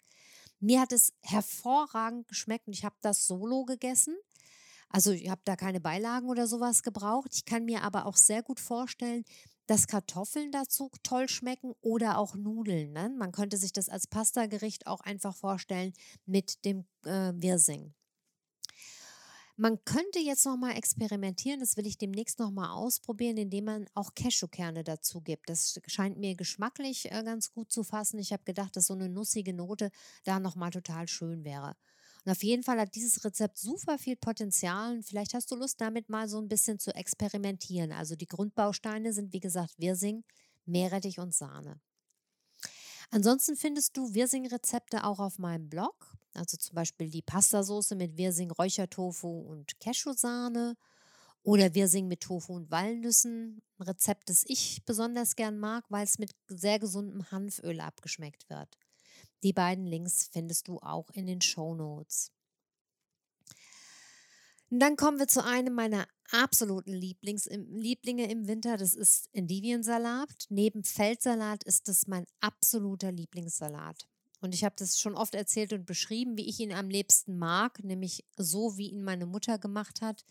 Mir 0.60 0.82
hat 0.82 0.92
es 0.92 1.14
hervorragend 1.22 2.28
geschmeckt 2.28 2.68
und 2.68 2.74
ich 2.74 2.86
habe 2.86 2.96
das 3.02 3.28
solo 3.28 3.66
gegessen. 3.66 4.16
Also 4.90 5.12
ich 5.12 5.30
habe 5.30 5.42
da 5.44 5.56
keine 5.56 5.82
Beilagen 5.82 6.30
oder 6.30 6.48
sowas 6.48 6.84
gebraucht. 6.84 7.32
Ich 7.34 7.46
kann 7.46 7.66
mir 7.66 7.84
aber 7.84 8.06
auch 8.06 8.16
sehr 8.16 8.44
gut 8.44 8.60
vorstellen, 8.60 9.26
dass 9.68 9.88
Kartoffeln 9.88 10.52
dazu 10.52 10.90
toll 11.04 11.28
schmecken 11.30 11.74
oder 11.82 12.18
auch 12.18 12.36
Nudeln. 12.36 12.94
Ne? 12.94 13.14
Man 13.18 13.32
könnte 13.32 13.58
sich 13.58 13.74
das 13.74 13.90
als 13.90 14.08
Pastagericht 14.08 14.88
auch 14.88 15.02
einfach 15.02 15.36
vorstellen 15.36 15.94
mit 16.26 16.66
dem 16.66 16.86
äh, 17.06 17.32
Wirsing. 17.34 17.94
Man 19.58 19.80
könnte 19.86 20.20
jetzt 20.20 20.46
noch 20.46 20.58
mal 20.58 20.76
experimentieren, 20.76 21.62
das 21.62 21.78
will 21.78 21.88
ich 21.88 21.98
demnächst 21.98 22.40
noch 22.40 22.52
mal 22.52 22.74
ausprobieren, 22.74 23.38
indem 23.38 23.64
man 23.64 23.86
auch 23.94 24.14
Cashewkerne 24.14 24.84
dazu 24.84 25.22
gibt. 25.22 25.50
Das 25.50 25.80
scheint 25.88 26.18
mir 26.18 26.36
geschmacklich 26.36 27.10
äh, 27.10 27.24
ganz 27.24 27.54
gut 27.54 27.72
zu 27.72 27.84
fassen. 27.86 28.20
Ich 28.20 28.34
habe 28.34 28.44
gedacht, 28.44 28.76
dass 28.76 28.88
so 28.88 28.94
eine 28.94 29.08
nussige 29.08 29.54
Note 29.54 29.92
da 30.26 30.42
noch 30.42 30.58
mal 30.58 30.72
total 30.72 31.08
schön 31.08 31.46
wäre. 31.46 31.78
Und 32.26 32.32
auf 32.32 32.44
jeden 32.44 32.64
Fall 32.64 32.80
hat 32.80 32.96
dieses 32.96 33.24
Rezept 33.24 33.58
super 33.60 33.98
viel 34.00 34.16
Potenzial 34.16 34.96
und 34.96 35.06
vielleicht 35.06 35.34
hast 35.34 35.52
du 35.52 35.56
Lust, 35.56 35.80
damit 35.80 36.10
mal 36.10 36.28
so 36.28 36.40
ein 36.40 36.48
bisschen 36.50 36.80
zu 36.80 36.94
experimentieren. 36.96 37.92
Also 37.92 38.16
die 38.16 38.28
Grundbausteine 38.28 39.14
sind, 39.14 39.32
wie 39.34 39.40
gesagt, 39.40 39.76
Wirsing, 39.78 40.24
Meerrettich 40.66 41.20
und 41.20 41.34
Sahne. 41.36 41.80
Ansonsten 43.12 43.56
findest 43.56 43.96
du 43.98 44.14
Wirsing-Rezepte 44.14 45.04
auch 45.04 45.20
auf 45.20 45.38
meinem 45.40 45.70
Blog. 45.70 46.18
Also 46.34 46.58
zum 46.58 46.76
Beispiel 46.76 47.10
die 47.10 47.22
Pastasauce 47.22 47.92
mit 47.92 48.18
Wirsing, 48.18 48.52
Räuchertofu 48.52 49.28
und 49.28 49.80
Cashewsahne 49.80 50.76
oder 51.44 51.76
Wirsing 51.76 52.08
mit 52.08 52.22
Tofu 52.22 52.54
und 52.56 52.72
Walnüssen. 52.72 53.62
Ein 53.78 53.84
Rezept, 53.84 54.30
das 54.30 54.44
ich 54.48 54.84
besonders 54.86 55.36
gern 55.36 55.60
mag, 55.60 55.86
weil 55.90 56.04
es 56.04 56.20
mit 56.20 56.32
sehr 56.48 56.80
gesundem 56.80 57.32
Hanföl 57.32 57.80
abgeschmeckt 57.80 58.50
wird. 58.50 58.78
Die 59.46 59.54
beiden 59.54 59.86
Links 59.86 60.28
findest 60.34 60.68
du 60.68 60.80
auch 60.80 61.12
in 61.12 61.28
den 61.28 61.40
Show 61.40 61.76
Notes. 61.76 62.32
dann 64.72 64.96
kommen 64.96 65.20
wir 65.20 65.28
zu 65.28 65.44
einem 65.44 65.76
meiner 65.76 66.08
absoluten 66.32 66.92
Lieblings, 66.92 67.48
Lieblinge 67.52 68.28
im 68.32 68.48
Winter. 68.48 68.76
Das 68.76 68.96
ist 68.96 69.30
Endiviensalat. 69.34 70.48
Neben 70.50 70.84
Feldsalat 70.84 71.64
ist 71.64 71.88
das 71.88 72.08
mein 72.08 72.26
absoluter 72.40 73.12
Lieblingssalat. 73.12 74.08
Und 74.42 74.56
ich 74.56 74.64
habe 74.64 74.74
das 74.80 75.00
schon 75.00 75.14
oft 75.14 75.36
erzählt 75.36 75.74
und 75.74 75.86
beschrieben, 75.86 76.38
wie 76.38 76.50
ich 76.50 76.60
ihn 76.60 76.74
am 76.74 76.90
liebsten 76.90 77.38
mag, 77.38 77.84
nämlich 77.84 78.26
so, 78.38 78.78
wie 78.78 78.90
ihn 78.90 79.04
meine 79.04 79.28
Mutter 79.28 79.60
gemacht 79.60 80.02
hat. 80.02 80.26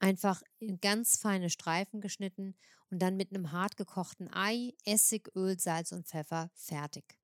Einfach 0.00 0.42
in 0.58 0.80
ganz 0.80 1.16
feine 1.16 1.50
Streifen 1.50 2.00
geschnitten 2.00 2.56
und 2.90 3.00
dann 3.00 3.16
mit 3.16 3.32
einem 3.32 3.52
hart 3.52 3.76
gekochten 3.76 4.28
Ei, 4.32 4.74
Essig, 4.84 5.30
Öl, 5.36 5.56
Salz 5.56 5.92
und 5.92 6.08
Pfeffer 6.08 6.50
fertig. 6.56 7.19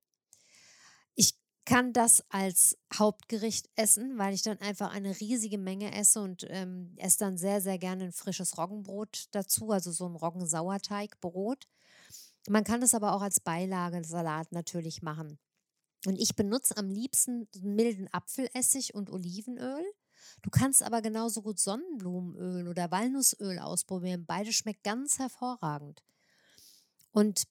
Kann 1.67 1.91
das 1.91 2.23
als 2.29 2.77
Hauptgericht 2.93 3.69
essen, 3.75 4.17
weil 4.17 4.33
ich 4.33 4.41
dann 4.41 4.57
einfach 4.61 4.89
eine 4.93 5.19
riesige 5.19 5.57
Menge 5.57 5.93
esse 5.93 6.21
und 6.21 6.45
ähm, 6.47 6.93
esse 6.95 7.17
dann 7.17 7.37
sehr, 7.37 7.59
sehr 7.59 7.77
gerne 7.77 8.05
ein 8.05 8.13
frisches 8.13 8.57
Roggenbrot 8.57 9.25
dazu, 9.31 9.71
also 9.71 9.91
so 9.91 10.07
ein 10.07 10.15
Roggensauerteigbrot. 10.15 11.67
Man 12.47 12.63
kann 12.63 12.81
es 12.83 12.93
aber 12.93 13.11
auch 13.11 13.21
als 13.21 13.41
Beilage 13.41 14.01
Salat 14.05 14.53
natürlich 14.53 15.01
machen. 15.01 15.39
Und 16.05 16.17
ich 16.17 16.37
benutze 16.37 16.77
am 16.77 16.89
liebsten 16.89 17.49
milden 17.61 18.07
Apfelessig 18.13 18.95
und 18.95 19.09
Olivenöl. 19.09 19.83
Du 20.43 20.49
kannst 20.49 20.81
aber 20.83 21.01
genauso 21.01 21.41
gut 21.41 21.59
Sonnenblumenöl 21.59 22.69
oder 22.69 22.91
Walnussöl 22.91 23.59
ausprobieren. 23.59 24.25
Beide 24.25 24.53
schmeckt 24.53 24.85
ganz 24.85 25.19
hervorragend. 25.19 26.01
Und 27.11 27.43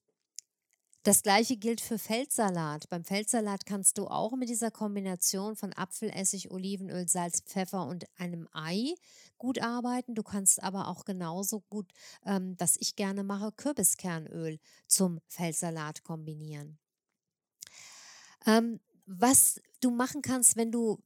das 1.06 1.22
gleiche 1.22 1.56
gilt 1.56 1.80
für 1.80 2.00
Feldsalat. 2.00 2.88
Beim 2.88 3.04
Feldsalat 3.04 3.64
kannst 3.64 3.96
du 3.96 4.08
auch 4.08 4.32
mit 4.32 4.48
dieser 4.48 4.72
Kombination 4.72 5.54
von 5.54 5.72
Apfelessig, 5.72 6.50
Olivenöl, 6.50 7.06
Salz, 7.06 7.42
Pfeffer 7.42 7.86
und 7.86 8.06
einem 8.18 8.48
Ei 8.52 8.92
gut 9.38 9.62
arbeiten. 9.62 10.16
Du 10.16 10.25
kannst 10.25 10.60
aber 10.64 10.88
auch 10.88 11.04
genauso 11.04 11.60
gut, 11.70 11.92
ähm, 12.25 12.56
was 12.58 12.75
ich 12.80 12.96
gerne 12.96 13.22
mache, 13.22 13.52
Kürbiskernöl 13.52 14.58
zum 14.88 15.20
Feldsalat 15.28 16.02
kombinieren. 16.02 16.76
Ähm, 18.44 18.80
was 19.06 19.60
du 19.80 19.92
machen 19.92 20.22
kannst, 20.22 20.56
wenn 20.56 20.72
du 20.72 20.98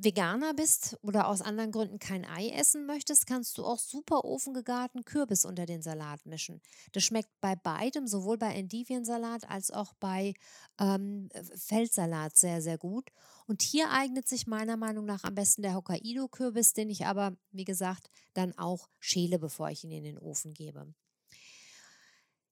Veganer 0.00 0.54
bist 0.54 0.96
oder 1.02 1.28
aus 1.28 1.42
anderen 1.42 1.72
Gründen 1.72 1.98
kein 1.98 2.24
Ei 2.24 2.48
essen 2.50 2.86
möchtest, 2.86 3.26
kannst 3.26 3.58
du 3.58 3.64
auch 3.64 3.78
super 3.78 4.24
ofengegarten 4.24 5.04
Kürbis 5.04 5.44
unter 5.44 5.66
den 5.66 5.82
Salat 5.82 6.24
mischen. 6.26 6.60
Das 6.92 7.04
schmeckt 7.04 7.30
bei 7.40 7.56
beidem, 7.56 8.06
sowohl 8.06 8.38
bei 8.38 8.54
Endiviensalat 8.54 9.48
als 9.48 9.70
auch 9.70 9.94
bei 9.94 10.34
ähm, 10.78 11.28
Feldsalat 11.56 12.36
sehr, 12.36 12.62
sehr 12.62 12.78
gut. 12.78 13.10
Und 13.46 13.62
hier 13.62 13.90
eignet 13.90 14.28
sich 14.28 14.46
meiner 14.46 14.76
Meinung 14.76 15.04
nach 15.04 15.24
am 15.24 15.34
besten 15.34 15.62
der 15.62 15.74
Hokkaido-Kürbis, 15.74 16.72
den 16.72 16.90
ich 16.90 17.06
aber, 17.06 17.36
wie 17.52 17.64
gesagt, 17.64 18.10
dann 18.34 18.56
auch 18.58 18.88
schäle, 19.00 19.38
bevor 19.38 19.70
ich 19.70 19.84
ihn 19.84 19.90
in 19.90 20.04
den 20.04 20.18
Ofen 20.18 20.54
gebe. 20.54 20.94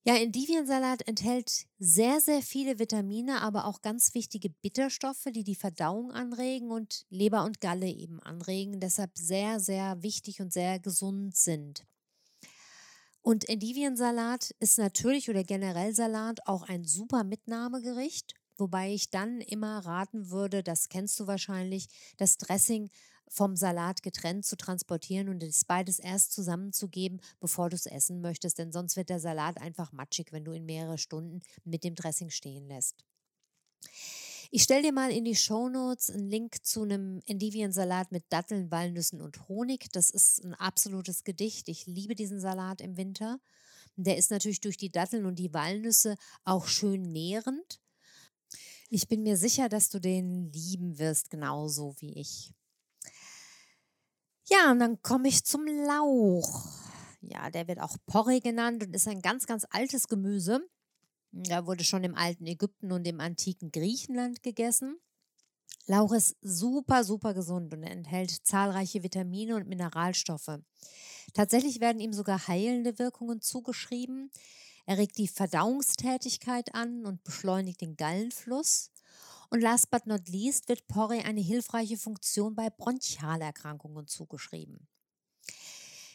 Ja, 0.07 0.17
Endiviensalat 0.17 1.09
enthält 1.09 1.65
sehr, 1.79 2.21
sehr 2.21 2.43
viele 2.43 2.79
Vitamine, 2.79 3.41
aber 3.41 3.65
auch 3.65 3.81
ganz 3.81 4.13
wichtige 4.13 4.51
Bitterstoffe, 4.51 5.25
die 5.35 5.45
die 5.45 5.55
Verdauung 5.55 6.13
anregen 6.13 6.71
und 6.71 7.07
Leber 7.09 7.43
und 7.45 7.63
Galle 7.63 7.89
eben 7.89 8.21
anregen, 8.21 8.81
deshalb 8.81 9.17
sehr, 9.17 9.61
sehr 9.61 10.03
wichtig 10.03 10.43
und 10.43 10.53
sehr 10.53 10.79
gesund 10.79 11.35
sind. 11.37 11.87
Und 13.23 13.49
Endiviensalat 13.49 14.51
ist 14.61 14.77
natürlich 14.77 15.31
oder 15.31 15.43
generell 15.43 15.95
Salat 15.95 16.47
auch 16.47 16.65
ein 16.65 16.85
super 16.85 17.25
Mitnahmegericht, 17.25 18.35
wobei 18.59 18.93
ich 18.93 19.09
dann 19.09 19.41
immer 19.41 19.79
raten 19.87 20.29
würde, 20.29 20.63
das 20.63 20.91
kennst 20.91 21.19
du 21.19 21.27
wahrscheinlich, 21.27 21.87
das 22.19 22.37
Dressing 22.37 22.91
vom 23.29 23.57
Salat 23.57 24.03
getrennt 24.03 24.45
zu 24.45 24.57
transportieren 24.57 25.29
und 25.29 25.43
das 25.43 25.65
beides 25.65 25.99
erst 25.99 26.33
zusammenzugeben, 26.33 27.21
bevor 27.41 27.71
du 27.71 27.77
es 27.77 27.87
essen 27.87 28.21
möchtest, 28.21 28.59
denn 28.59 28.73
sonst 28.73 28.97
wird 28.97 29.09
der 29.09 29.21
Salat 29.21 29.59
einfach 29.59 29.93
matschig, 29.93 30.33
wenn 30.33 30.45
du 30.45 30.53
ihn 30.53 30.67
mehrere 30.67 30.99
Stunden 30.99 31.43
mit 31.65 31.85
dem 31.85 31.95
Dressing 31.95 32.31
stehen 32.31 32.69
lässt. 32.69 33.05
Ich 34.51 34.63
stelle 34.63 34.83
dir 34.83 34.93
mal 34.93 35.11
in 35.11 35.25
die 35.25 35.35
Show 35.35 35.69
Notes 35.69 36.11
einen 36.11 36.31
Link 36.31 36.65
zu 36.65 36.83
einem 36.83 37.21
Endiviensalat 37.27 38.13
mit 38.13 38.25
Datteln, 38.29 38.71
Walnüssen 38.71 39.21
und 39.21 39.49
Honig. 39.49 39.89
Das 39.91 40.11
ist 40.11 40.45
ein 40.45 40.55
absolutes 40.55 41.25
Gedicht. 41.25 41.69
Ich 41.69 41.87
liebe 41.87 42.15
diesen 42.15 42.39
Salat 42.39 42.81
im 42.81 42.97
Winter. 42.97 43.41
Der 43.97 44.17
ist 44.17 44.31
natürlich 44.31 44.61
durch 44.61 44.77
die 44.77 44.93
Datteln 44.93 45.27
und 45.27 45.41
die 45.41 45.53
Walnüsse 45.53 46.17
auch 46.45 46.69
schön 46.69 47.03
nährend. 47.03 47.81
Ich 48.91 49.09
bin 49.09 49.25
mir 49.25 49.37
sicher, 49.37 49.69
dass 49.69 49.89
du 49.89 49.99
den 49.99 50.53
lieben 50.53 50.99
wirst, 50.99 51.31
genauso 51.31 51.97
wie 51.99 52.13
ich. 52.13 52.53
Ja, 54.47 54.71
und 54.71 54.79
dann 54.79 55.01
komme 55.03 55.29
ich 55.29 55.45
zum 55.45 55.67
Lauch. 55.67 56.67
Ja, 57.21 57.51
der 57.51 57.67
wird 57.67 57.81
auch 57.81 57.97
Porree 58.07 58.41
genannt 58.41 58.85
und 58.85 58.95
ist 58.95 59.09
ein 59.09 59.23
ganz, 59.23 59.47
ganz 59.47 59.67
altes 59.71 60.09
Gemüse. 60.09 60.61
Da 61.33 61.67
wurde 61.67 61.85
schon 61.85 62.05
im 62.05 62.15
alten 62.15 62.47
Ägypten 62.47 62.93
und 62.93 63.07
im 63.07 63.21
antiken 63.21 63.73
Griechenland 63.73 64.43
gegessen. 64.43 64.99
Lauch 65.87 66.13
ist 66.13 66.37
super, 66.41 67.05
super 67.05 67.35
gesund 67.35 67.75
und 67.75 67.83
enthält 67.83 68.31
zahlreiche 68.31 69.03
Vitamine 69.03 69.57
und 69.57 69.69
Mineralstoffe. 69.69 70.59
Tatsächlich 71.35 71.81
werden 71.81 72.01
ihm 72.01 72.13
sogar 72.13 72.49
heilende 72.49 72.99
Wirkungen 72.99 73.41
zugeschrieben. 73.43 74.31
Er 74.87 74.99
regt 74.99 75.19
die 75.19 75.29
Verdauungstätigkeit 75.29 76.75
an 76.75 77.05
und 77.05 77.25
beschleunigt 77.25 77.81
den 77.81 77.97
Gallenfluss. 77.97 78.91
Und 79.55 79.61
last 79.61 79.93
but 79.93 80.05
not 80.05 80.29
least 80.29 80.69
wird 80.69 80.89
Porree 80.89 81.23
eine 81.23 81.41
hilfreiche 81.41 81.97
Funktion 81.97 82.57
bei 82.57 82.71
Bronchialerkrankungen 82.71 84.09
zugeschrieben. 84.09 84.89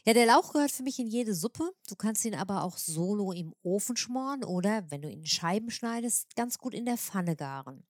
Ja, 0.05 0.13
der 0.13 0.25
Lauch 0.25 0.51
gehört 0.51 0.71
für 0.71 0.83
mich 0.83 0.99
in 0.99 1.07
jede 1.07 1.33
Suppe. 1.33 1.71
Du 1.87 1.95
kannst 1.95 2.25
ihn 2.25 2.35
aber 2.35 2.65
auch 2.65 2.75
solo 2.75 3.31
im 3.31 3.55
Ofen 3.63 3.95
schmoren 3.95 4.43
oder, 4.43 4.91
wenn 4.91 5.01
du 5.01 5.09
ihn 5.09 5.19
in 5.19 5.25
Scheiben 5.25 5.71
schneidest, 5.71 6.35
ganz 6.35 6.57
gut 6.57 6.73
in 6.73 6.83
der 6.83 6.97
Pfanne 6.97 7.37
garen. 7.37 7.87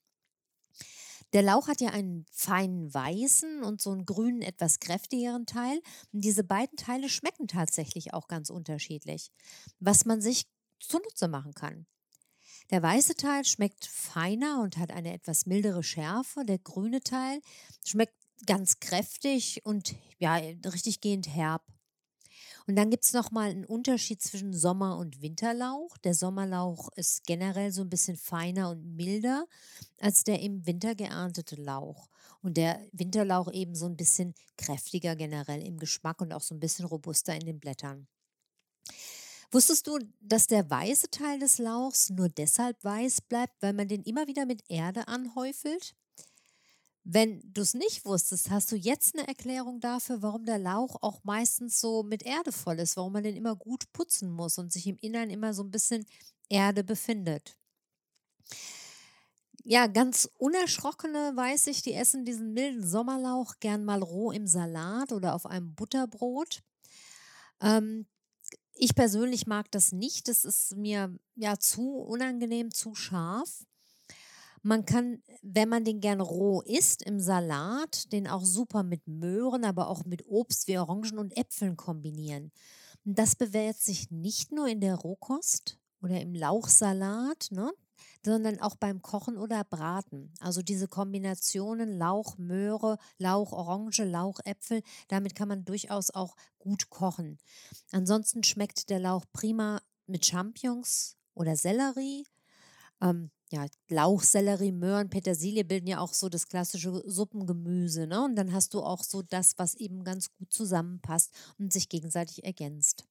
Der 1.34 1.42
Lauch 1.42 1.68
hat 1.68 1.82
ja 1.82 1.90
einen 1.90 2.28
feinen 2.32 2.94
weißen 2.94 3.64
und 3.64 3.82
so 3.82 3.90
einen 3.90 4.06
grünen, 4.06 4.44
etwas 4.44 4.80
kräftigeren 4.80 5.48
Teil. 5.48 5.82
Und 6.14 6.24
diese 6.24 6.44
beiden 6.44 6.78
Teile 6.78 7.10
schmecken 7.10 7.48
tatsächlich 7.48 8.14
auch 8.14 8.28
ganz 8.28 8.52
unterschiedlich, 8.52 9.32
was 9.80 10.06
man 10.06 10.22
sich 10.22 10.46
zunutze 10.80 11.28
machen 11.28 11.56
kann. 11.56 11.88
Der 12.72 12.84
weiße 12.84 13.16
Teil 13.16 13.46
schmeckt 13.46 13.86
feiner 13.86 14.62
und 14.62 14.78
hat 14.78 14.92
eine 14.92 15.14
etwas 15.14 15.46
mildere 15.46 15.84
Schärfe. 15.84 16.46
Der 16.46 16.60
grüne 16.60 17.02
Teil 17.02 17.42
schmeckt 17.84 18.14
ganz 18.46 18.80
kräftig 18.80 19.66
und 19.66 19.96
ja, 20.20 20.36
richtig 20.36 21.02
gehend 21.02 21.28
herb. 21.28 21.64
Und 22.68 22.76
dann 22.76 22.92
gibt 22.92 23.04
es 23.04 23.14
nochmal 23.14 23.50
einen 23.50 23.66
Unterschied 23.66 24.22
zwischen 24.22 24.54
Sommer- 24.54 24.98
und 24.98 25.24
Winterlauch. 25.24 25.98
Der 25.98 26.14
Sommerlauch 26.14 26.90
ist 26.96 27.26
generell 27.26 27.72
so 27.72 27.82
ein 27.82 27.90
bisschen 27.90 28.16
feiner 28.16 28.70
und 28.70 28.96
milder 28.96 29.48
als 30.00 30.24
der 30.24 30.40
im 30.40 30.68
Winter 30.68 30.94
geerntete 30.94 31.56
Lauch. 31.56 32.08
Und 32.44 32.58
der 32.58 32.86
Winterlauch 32.92 33.52
eben 33.52 33.74
so 33.74 33.88
ein 33.88 33.98
bisschen 33.98 34.36
kräftiger 34.56 35.16
generell 35.16 35.64
im 35.66 35.80
Geschmack 35.80 36.22
und 36.22 36.32
auch 36.32 36.42
so 36.42 36.54
ein 36.54 36.60
bisschen 36.60 36.86
robuster 36.86 37.34
in 37.34 37.46
den 37.46 37.60
Blättern. 37.60 38.08
Wusstest 39.52 39.88
du, 39.88 40.00
dass 40.22 40.48
der 40.48 40.70
weiße 40.70 41.10
Teil 41.12 41.40
des 41.40 41.58
Lauchs 41.58 42.10
nur 42.10 42.30
deshalb 42.30 42.84
weiß 42.84 43.22
bleibt, 43.22 43.62
weil 43.62 43.74
man 43.74 43.88
den 43.88 44.04
immer 44.04 44.28
wieder 44.28 44.46
mit 44.46 44.64
Erde 44.70 45.08
anhäufelt? 45.08 45.96
Wenn 47.04 47.42
du 47.54 47.62
es 47.62 47.74
nicht 47.74 48.06
wusstest, 48.06 48.52
hast 48.52 48.72
du 48.72 48.76
jetzt 48.76 49.18
eine 49.18 49.28
Erklärung 49.28 49.80
dafür, 49.80 50.22
warum 50.22 50.46
der 50.46 50.60
Lauch 50.60 50.98
auch 51.02 51.24
meistens 51.24 51.80
so 51.80 52.04
mit 52.04 52.24
Erde 52.24 52.52
voll 52.52 52.80
ist, 52.80 52.98
warum 52.98 53.14
man 53.14 53.24
den 53.24 53.36
immer 53.36 53.56
gut 53.56 53.92
putzen 53.94 54.30
muss 54.32 54.58
und 54.58 54.72
sich 54.72 54.86
im 54.88 54.98
Innern 54.98 55.30
immer 55.30 55.54
so 55.54 55.64
ein 55.64 55.72
bisschen 55.72 56.06
Erde 56.50 56.84
befindet. 56.84 57.56
Ja, 59.64 59.88
ganz 59.88 60.30
unerschrockene 60.38 61.32
weiß 61.36 61.68
ich, 61.68 61.82
die 61.82 61.94
essen 61.94 62.26
diesen 62.26 62.54
milden 62.54 62.86
Sommerlauch 62.86 63.56
gern 63.60 63.86
mal 63.86 64.02
roh 64.02 64.32
im 64.32 64.48
Salat 64.48 65.12
oder 65.12 65.36
auf 65.36 65.46
einem 65.46 65.76
Butterbrot. 65.76 66.62
Ähm, 67.62 68.06
ich 68.80 68.96
persönlich 68.96 69.48
mag 69.48 69.72
das 69.72 69.92
nicht. 69.92 70.28
Das 70.28 70.46
ist 70.46 70.76
mir 70.76 71.14
ja 71.36 71.58
zu 71.60 71.98
unangenehm, 71.98 72.72
zu 72.72 72.96
scharf. 72.96 73.66
Man 74.62 74.86
kann, 74.86 75.24
wenn 75.42 75.70
man 75.70 75.86
den 75.86 76.02
gern 76.02 76.20
roh 76.22 76.62
isst, 76.62 77.02
im 77.04 77.20
Salat, 77.20 78.12
den 78.12 78.28
auch 78.28 78.44
super 78.44 78.84
mit 78.84 79.08
Möhren, 79.08 79.64
aber 79.64 79.88
auch 79.88 80.04
mit 80.06 80.26
Obst 80.28 80.68
wie 80.68 80.78
Orangen 80.78 81.18
und 81.18 81.36
Äpfeln 81.38 81.78
kombinieren. 81.78 82.52
das 83.06 83.36
bewährt 83.36 83.78
sich 83.78 84.12
nicht 84.12 84.52
nur 84.54 84.68
in 84.68 84.82
der 84.82 84.96
Rohkost 84.96 85.80
oder 86.02 86.22
im 86.22 86.36
Lauchsalat, 86.36 87.50
ne? 87.52 87.72
Sondern 88.24 88.60
auch 88.60 88.76
beim 88.76 89.02
Kochen 89.02 89.38
oder 89.38 89.64
Braten. 89.64 90.34
Also 90.40 90.62
diese 90.62 90.88
Kombinationen 90.88 91.98
Lauch, 91.98 92.38
Möhre, 92.38 92.98
Lauch, 93.18 93.52
Orange, 93.52 94.04
Lauch, 94.04 94.40
Äpfel, 94.46 94.82
damit 95.08 95.36
kann 95.36 95.48
man 95.48 95.66
durchaus 95.66 96.10
auch 96.10 96.36
gut 96.58 96.90
kochen. 96.90 97.38
Ansonsten 97.92 98.44
schmeckt 98.44 98.90
der 98.90 99.00
Lauch 99.00 99.26
prima 99.34 99.82
mit 100.08 100.26
Champignons 100.26 101.18
oder 101.34 101.56
Sellerie. 101.56 102.26
Ähm, 103.02 103.32
ja, 103.52 103.66
Lauch, 103.88 104.22
Sellerie, 104.24 104.72
Möhren, 104.72 105.10
Petersilie 105.10 105.64
bilden 105.64 105.88
ja 105.88 106.00
auch 106.00 106.14
so 106.14 106.30
das 106.30 106.48
klassische 106.48 107.02
Suppengemüse. 107.06 108.06
Ne? 108.06 108.24
Und 108.24 108.36
dann 108.36 108.54
hast 108.54 108.74
du 108.74 108.82
auch 108.82 109.04
so 109.04 109.22
das, 109.24 109.58
was 109.58 109.76
eben 109.76 110.04
ganz 110.04 110.32
gut 110.36 110.54
zusammenpasst 110.54 111.32
und 111.58 111.74
sich 111.74 111.90
gegenseitig 111.90 112.44
ergänzt. 112.44 113.06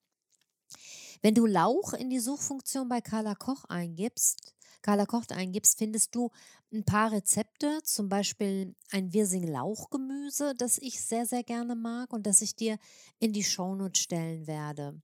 Wenn 1.23 1.35
du 1.35 1.47
Lauch 1.47 1.93
in 1.95 2.11
die 2.11 2.21
Suchfunktion 2.21 2.89
bei 2.89 3.01
Carla 3.01 3.35
Koch 3.35 3.65
eingibst, 3.65 4.55
Carla 4.83 5.07
Kocht 5.07 5.33
eingibst, 5.33 5.79
findest 5.79 6.15
du 6.15 6.31
ein 6.73 6.85
paar 6.85 7.13
Rezepte, 7.13 7.81
zum 7.83 8.09
Beispiel 8.09 8.75
ein 8.91 9.13
Wirsing-Lauchgemüse, 9.13 10.55
das 10.57 10.79
ich 10.79 11.01
sehr, 11.01 11.27
sehr 11.27 11.43
gerne 11.43 11.75
mag 11.75 12.13
und 12.13 12.27
das 12.27 12.43
ich 12.43 12.55
dir 12.55 12.79
in 13.19 13.33
die 13.33 13.45
Shownote 13.45 14.01
stellen 14.01 14.47
werde. 14.47 15.01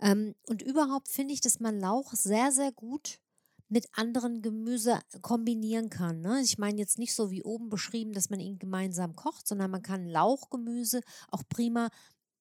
Ähm, 0.00 0.34
und 0.46 0.62
überhaupt 0.62 1.08
finde 1.08 1.34
ich, 1.34 1.40
dass 1.40 1.60
man 1.60 1.78
Lauch 1.78 2.12
sehr, 2.12 2.52
sehr 2.52 2.72
gut 2.72 3.20
mit 3.68 3.88
anderen 3.92 4.42
Gemüse 4.42 5.00
kombinieren 5.22 5.90
kann. 5.90 6.20
Ne? 6.20 6.40
Ich 6.42 6.58
meine 6.58 6.78
jetzt 6.78 6.98
nicht 6.98 7.14
so 7.14 7.30
wie 7.30 7.42
oben 7.42 7.70
beschrieben, 7.70 8.12
dass 8.12 8.30
man 8.30 8.40
ihn 8.40 8.58
gemeinsam 8.58 9.16
kocht, 9.16 9.48
sondern 9.48 9.70
man 9.70 9.82
kann 9.82 10.06
Lauchgemüse 10.06 11.00
auch 11.30 11.42
prima 11.48 11.88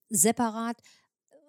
separat 0.10 0.78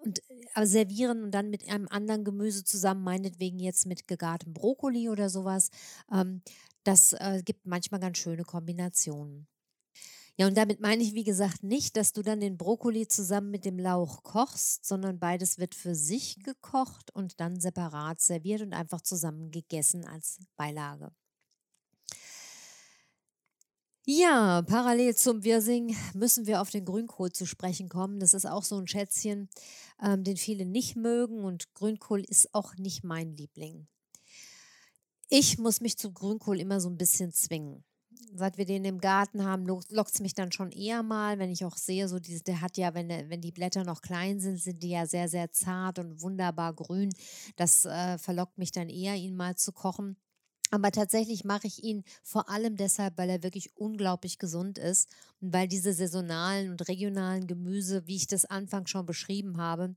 und 0.05 0.21
äh, 0.55 0.65
servieren 0.65 1.23
und 1.23 1.31
dann 1.31 1.49
mit 1.49 1.67
einem 1.69 1.87
anderen 1.89 2.23
Gemüse 2.23 2.63
zusammen, 2.63 3.03
meinetwegen 3.03 3.59
jetzt 3.59 3.85
mit 3.85 4.07
gegartem 4.07 4.53
Brokkoli 4.53 5.09
oder 5.09 5.29
sowas. 5.29 5.69
Ähm, 6.11 6.41
Das 6.83 7.13
äh, 7.13 7.41
gibt 7.43 7.65
manchmal 7.65 7.99
ganz 7.99 8.17
schöne 8.19 8.43
Kombinationen. 8.43 9.47
Ja, 10.37 10.47
und 10.47 10.57
damit 10.57 10.81
meine 10.81 11.01
ich, 11.03 11.13
wie 11.13 11.23
gesagt, 11.23 11.63
nicht, 11.63 11.95
dass 11.97 12.11
du 12.13 12.21
dann 12.21 12.39
den 12.41 12.57
Brokkoli 12.57 13.07
zusammen 13.07 13.51
mit 13.51 13.65
dem 13.65 13.79
Lauch 13.79 14.23
kochst, 14.23 14.85
sondern 14.85 15.19
beides 15.19 15.57
wird 15.59 15.75
für 15.75 15.95
sich 15.95 16.39
gekocht 16.43 17.11
und 17.15 17.39
dann 17.39 17.59
separat 17.59 18.19
serviert 18.21 18.61
und 18.61 18.73
einfach 18.73 19.01
zusammen 19.01 19.51
gegessen 19.51 20.05
als 20.05 20.39
Beilage. 20.57 21.11
Ja, 24.07 24.61
parallel 24.61 25.15
zum 25.15 25.43
Wirsing 25.43 25.95
müssen 26.13 26.45
wir 26.45 26.61
auf 26.61 26.69
den 26.69 26.85
Grünkohl 26.85 27.31
zu 27.31 27.47
sprechen 27.47 27.89
kommen. 27.89 28.19
Das 28.19 28.35
ist 28.35 28.45
auch 28.45 28.63
so 28.63 28.77
ein 28.77 28.87
Schätzchen, 28.87 29.49
ähm, 29.99 30.23
den 30.23 30.37
viele 30.37 30.63
nicht 30.63 30.95
mögen 30.95 31.43
und 31.43 31.73
Grünkohl 31.73 32.21
ist 32.23 32.53
auch 32.53 32.75
nicht 32.75 33.03
mein 33.03 33.35
Liebling. 33.35 33.87
Ich 35.27 35.57
muss 35.57 35.81
mich 35.81 35.97
zu 35.97 36.13
Grünkohl 36.13 36.59
immer 36.59 36.79
so 36.79 36.87
ein 36.87 36.97
bisschen 36.97 37.33
zwingen. 37.33 37.83
Seit 38.35 38.59
wir 38.59 38.65
den 38.65 38.85
im 38.85 38.99
Garten 38.99 39.43
haben, 39.43 39.65
lockt 39.65 40.13
es 40.13 40.19
mich 40.19 40.35
dann 40.35 40.51
schon 40.51 40.71
eher 40.71 41.01
mal, 41.01 41.39
wenn 41.39 41.49
ich 41.49 41.65
auch 41.65 41.75
sehe, 41.75 42.07
so 42.07 42.19
diese, 42.19 42.43
der 42.43 42.61
hat 42.61 42.77
ja, 42.77 42.93
wenn, 42.93 43.09
wenn 43.09 43.41
die 43.41 43.51
Blätter 43.51 43.83
noch 43.83 44.01
klein 44.01 44.39
sind, 44.39 44.61
sind 44.61 44.83
die 44.83 44.89
ja 44.89 45.07
sehr, 45.07 45.29
sehr 45.29 45.51
zart 45.51 45.97
und 45.97 46.21
wunderbar 46.21 46.73
grün. 46.73 47.11
Das 47.55 47.85
äh, 47.85 48.19
verlockt 48.19 48.59
mich 48.59 48.71
dann 48.71 48.89
eher, 48.89 49.15
ihn 49.15 49.35
mal 49.35 49.55
zu 49.55 49.71
kochen. 49.71 50.15
Aber 50.71 50.91
tatsächlich 50.91 51.43
mache 51.45 51.67
ich 51.67 51.83
ihn 51.83 52.03
vor 52.23 52.49
allem 52.49 52.75
deshalb, 52.75 53.17
weil 53.17 53.29
er 53.29 53.43
wirklich 53.43 53.75
unglaublich 53.77 54.39
gesund 54.39 54.77
ist 54.77 55.09
und 55.39 55.53
weil 55.53 55.67
diese 55.67 55.93
saisonalen 55.93 56.71
und 56.71 56.87
regionalen 56.87 57.47
Gemüse, 57.47 58.07
wie 58.07 58.15
ich 58.15 58.27
das 58.27 58.45
Anfang 58.45 58.87
schon 58.87 59.05
beschrieben 59.05 59.57
habe, 59.57 59.95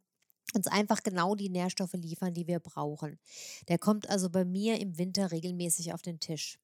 uns 0.54 0.66
einfach 0.66 1.02
genau 1.02 1.35
die 1.35 1.50
Nährstoffe 1.50 1.94
liefern, 1.94 2.35
die 2.35 2.46
wir 2.46 2.61
brauchen. 2.61 3.18
Der 3.68 3.78
kommt 3.78 4.09
also 4.09 4.31
bei 4.31 4.44
mir 4.44 4.81
im 4.81 4.98
Winter 4.98 5.31
regelmäßig 5.31 5.92
auf 5.92 6.02
den 6.02 6.20
Tisch. 6.20 6.59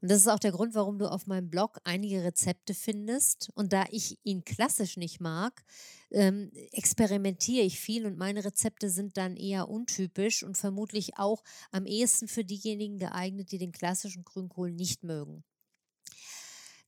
Und 0.00 0.10
das 0.10 0.18
ist 0.18 0.28
auch 0.28 0.38
der 0.38 0.52
Grund, 0.52 0.74
warum 0.74 0.98
du 0.98 1.10
auf 1.10 1.26
meinem 1.26 1.50
Blog 1.50 1.78
einige 1.84 2.22
Rezepte 2.22 2.74
findest. 2.74 3.50
Und 3.54 3.72
da 3.72 3.84
ich 3.90 4.18
ihn 4.24 4.44
klassisch 4.44 4.96
nicht 4.96 5.20
mag, 5.20 5.64
ähm, 6.10 6.50
experimentiere 6.72 7.64
ich 7.64 7.80
viel 7.80 8.06
und 8.06 8.18
meine 8.18 8.44
Rezepte 8.44 8.90
sind 8.90 9.16
dann 9.16 9.36
eher 9.36 9.68
untypisch 9.68 10.42
und 10.42 10.56
vermutlich 10.56 11.18
auch 11.18 11.42
am 11.70 11.86
ehesten 11.86 12.28
für 12.28 12.44
diejenigen 12.44 12.98
geeignet, 12.98 13.52
die 13.52 13.58
den 13.58 13.72
klassischen 13.72 14.24
Grünkohl 14.24 14.72
nicht 14.72 15.02
mögen. 15.02 15.44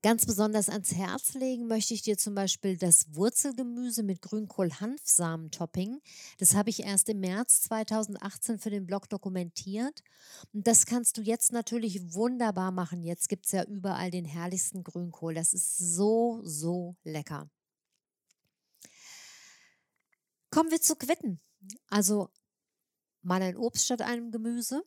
Ganz 0.01 0.27
besonders 0.27 0.69
ans 0.69 0.95
Herz 0.95 1.35
legen 1.35 1.67
möchte 1.67 1.93
ich 1.93 2.03
dir 2.03 2.17
zum 2.17 2.37
Beispiel 2.37 2.77
das 2.77 3.17
Wurzelgemüse 3.17 4.05
mit 4.05 4.23
Grünkohl-Hanfsamen-Topping. 4.23 6.01
Das 6.39 6.55
habe 6.55 6.71
ich 6.71 6.85
erst 6.85 7.09
im 7.09 7.19
März 7.19 7.63
2018 7.63 8.61
für 8.61 8.71
den 8.71 8.87
Blog 8.87 9.09
dokumentiert. 9.09 10.05
Und 10.53 10.69
das 10.69 10.87
kannst 10.87 11.17
du 11.17 11.23
jetzt 11.23 11.51
natürlich 11.51 12.15
wunderbar 12.15 12.71
machen. 12.71 13.03
Jetzt 13.03 13.29
gibt 13.29 13.47
es 13.47 13.53
ja 13.53 13.65
überall 13.65 14.13
den 14.13 14.25
herrlichsten 14.25 14.85
Grünkohl. 14.85 15.35
Das 15.35 15.53
ist 15.53 15.77
so, 15.79 16.43
so 16.45 16.95
lecker. 17.03 17.51
Kommen 20.51 20.71
wir 20.71 20.81
zu 20.81 20.95
Quitten. 20.95 21.41
Also 21.91 22.31
mal 23.23 23.43
ein 23.43 23.57
Obst 23.57 23.87
statt 23.87 24.03
einem 24.03 24.31
Gemüse 24.31 24.85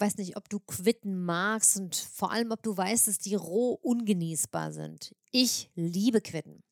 weiß 0.00 0.16
nicht, 0.16 0.36
ob 0.36 0.48
du 0.48 0.60
Quitten 0.60 1.24
magst 1.24 1.76
und 1.76 1.96
vor 1.96 2.32
allem, 2.32 2.50
ob 2.50 2.62
du 2.62 2.76
weißt, 2.76 3.08
dass 3.08 3.18
die 3.18 3.34
roh 3.34 3.78
ungenießbar 3.82 4.72
sind. 4.72 5.14
Ich 5.30 5.70
liebe 5.74 6.20
Quitten. 6.20 6.62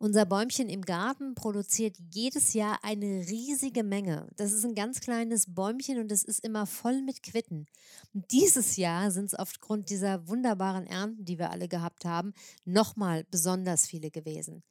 Unser 0.00 0.26
Bäumchen 0.26 0.68
im 0.68 0.82
Garten 0.82 1.34
produziert 1.34 1.96
jedes 2.12 2.52
Jahr 2.52 2.78
eine 2.84 3.26
riesige 3.28 3.82
Menge. 3.82 4.28
Das 4.36 4.52
ist 4.52 4.64
ein 4.64 4.76
ganz 4.76 5.00
kleines 5.00 5.52
Bäumchen 5.52 5.98
und 5.98 6.12
es 6.12 6.22
ist 6.22 6.44
immer 6.44 6.66
voll 6.66 7.02
mit 7.02 7.24
Quitten. 7.24 7.66
Und 8.14 8.30
dieses 8.30 8.76
Jahr 8.76 9.10
sind 9.10 9.24
es 9.24 9.34
aufgrund 9.34 9.90
dieser 9.90 10.28
wunderbaren 10.28 10.86
Ernten, 10.86 11.24
die 11.24 11.40
wir 11.40 11.50
alle 11.50 11.66
gehabt 11.66 12.04
haben, 12.04 12.32
nochmal 12.64 13.24
besonders 13.32 13.88
viele 13.88 14.12
gewesen. 14.12 14.62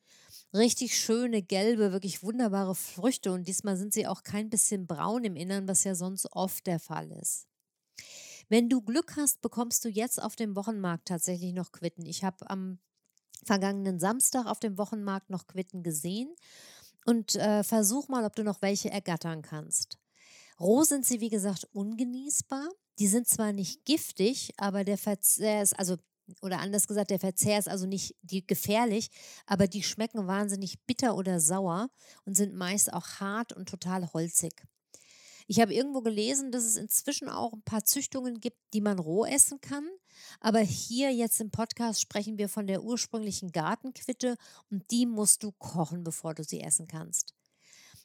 Richtig 0.53 0.97
schöne, 0.97 1.41
gelbe, 1.41 1.91
wirklich 1.91 2.23
wunderbare 2.23 2.73
Früchte 2.73 3.33
und 3.33 3.49
diesmal 3.49 3.75
sind 3.75 3.93
sie 3.93 4.07
auch 4.07 4.23
kein 4.23 4.49
bisschen 4.49 4.87
braun 4.87 5.25
im 5.25 5.35
Innern, 5.35 5.67
was 5.67 5.83
ja 5.83 5.93
sonst 5.93 6.31
oft 6.31 6.65
der 6.67 6.79
Fall 6.79 7.11
ist. 7.11 7.47
Wenn 8.49 8.69
du 8.69 8.81
Glück 8.81 9.17
hast, 9.17 9.41
bekommst 9.41 9.83
du 9.83 9.89
jetzt 9.89 10.21
auf 10.21 10.35
dem 10.35 10.55
Wochenmarkt 10.55 11.07
tatsächlich 11.07 11.53
noch 11.53 11.71
Quitten. 11.73 12.05
Ich 12.05 12.23
habe 12.23 12.49
am 12.49 12.79
vergangenen 13.43 13.99
Samstag 13.99 14.45
auf 14.45 14.59
dem 14.59 14.77
Wochenmarkt 14.77 15.29
noch 15.29 15.47
Quitten 15.47 15.83
gesehen 15.83 16.33
und 17.05 17.35
äh, 17.35 17.63
versuch 17.63 18.07
mal, 18.07 18.23
ob 18.25 18.35
du 18.35 18.43
noch 18.43 18.61
welche 18.61 18.89
ergattern 18.89 19.41
kannst. 19.41 19.97
Roh 20.59 20.83
sind 20.83 21.05
sie, 21.05 21.19
wie 21.19 21.29
gesagt, 21.29 21.67
ungenießbar. 21.73 22.69
Die 22.99 23.07
sind 23.07 23.27
zwar 23.27 23.53
nicht 23.53 23.85
giftig, 23.85 24.53
aber 24.57 24.83
der 24.83 24.97
Verzehr 24.97 25.61
ist, 25.61 25.77
also, 25.77 25.97
oder 26.41 26.59
anders 26.59 26.87
gesagt, 26.87 27.11
der 27.11 27.19
Verzehr 27.19 27.59
ist 27.59 27.69
also 27.69 27.85
nicht 27.85 28.15
die, 28.21 28.47
gefährlich, 28.47 29.09
aber 29.45 29.67
die 29.67 29.83
schmecken 29.83 30.25
wahnsinnig 30.25 30.79
bitter 30.87 31.15
oder 31.15 31.39
sauer 31.39 31.89
und 32.25 32.35
sind 32.35 32.55
meist 32.55 32.91
auch 32.91 33.07
hart 33.19 33.53
und 33.53 33.69
total 33.69 34.11
holzig. 34.13 34.53
Ich 35.47 35.61
habe 35.61 35.73
irgendwo 35.73 36.01
gelesen, 36.01 36.51
dass 36.51 36.65
es 36.65 36.75
inzwischen 36.75 37.29
auch 37.29 37.53
ein 37.53 37.61
paar 37.61 37.85
Züchtungen 37.85 38.41
gibt, 38.41 38.57
die 38.73 38.81
man 38.81 38.99
roh 38.99 39.25
essen 39.25 39.61
kann. 39.61 39.87
Aber 40.41 40.59
hier 40.59 41.13
jetzt 41.13 41.39
im 41.39 41.51
Podcast 41.51 42.01
sprechen 42.01 42.37
wir 42.37 42.49
von 42.49 42.67
der 42.67 42.83
ursprünglichen 42.83 43.51
Gartenquitte 43.51 44.35
und 44.69 44.91
die 44.91 45.05
musst 45.05 45.43
du 45.43 45.53
kochen, 45.53 46.03
bevor 46.03 46.33
du 46.33 46.43
sie 46.43 46.61
essen 46.61 46.87
kannst. 46.87 47.33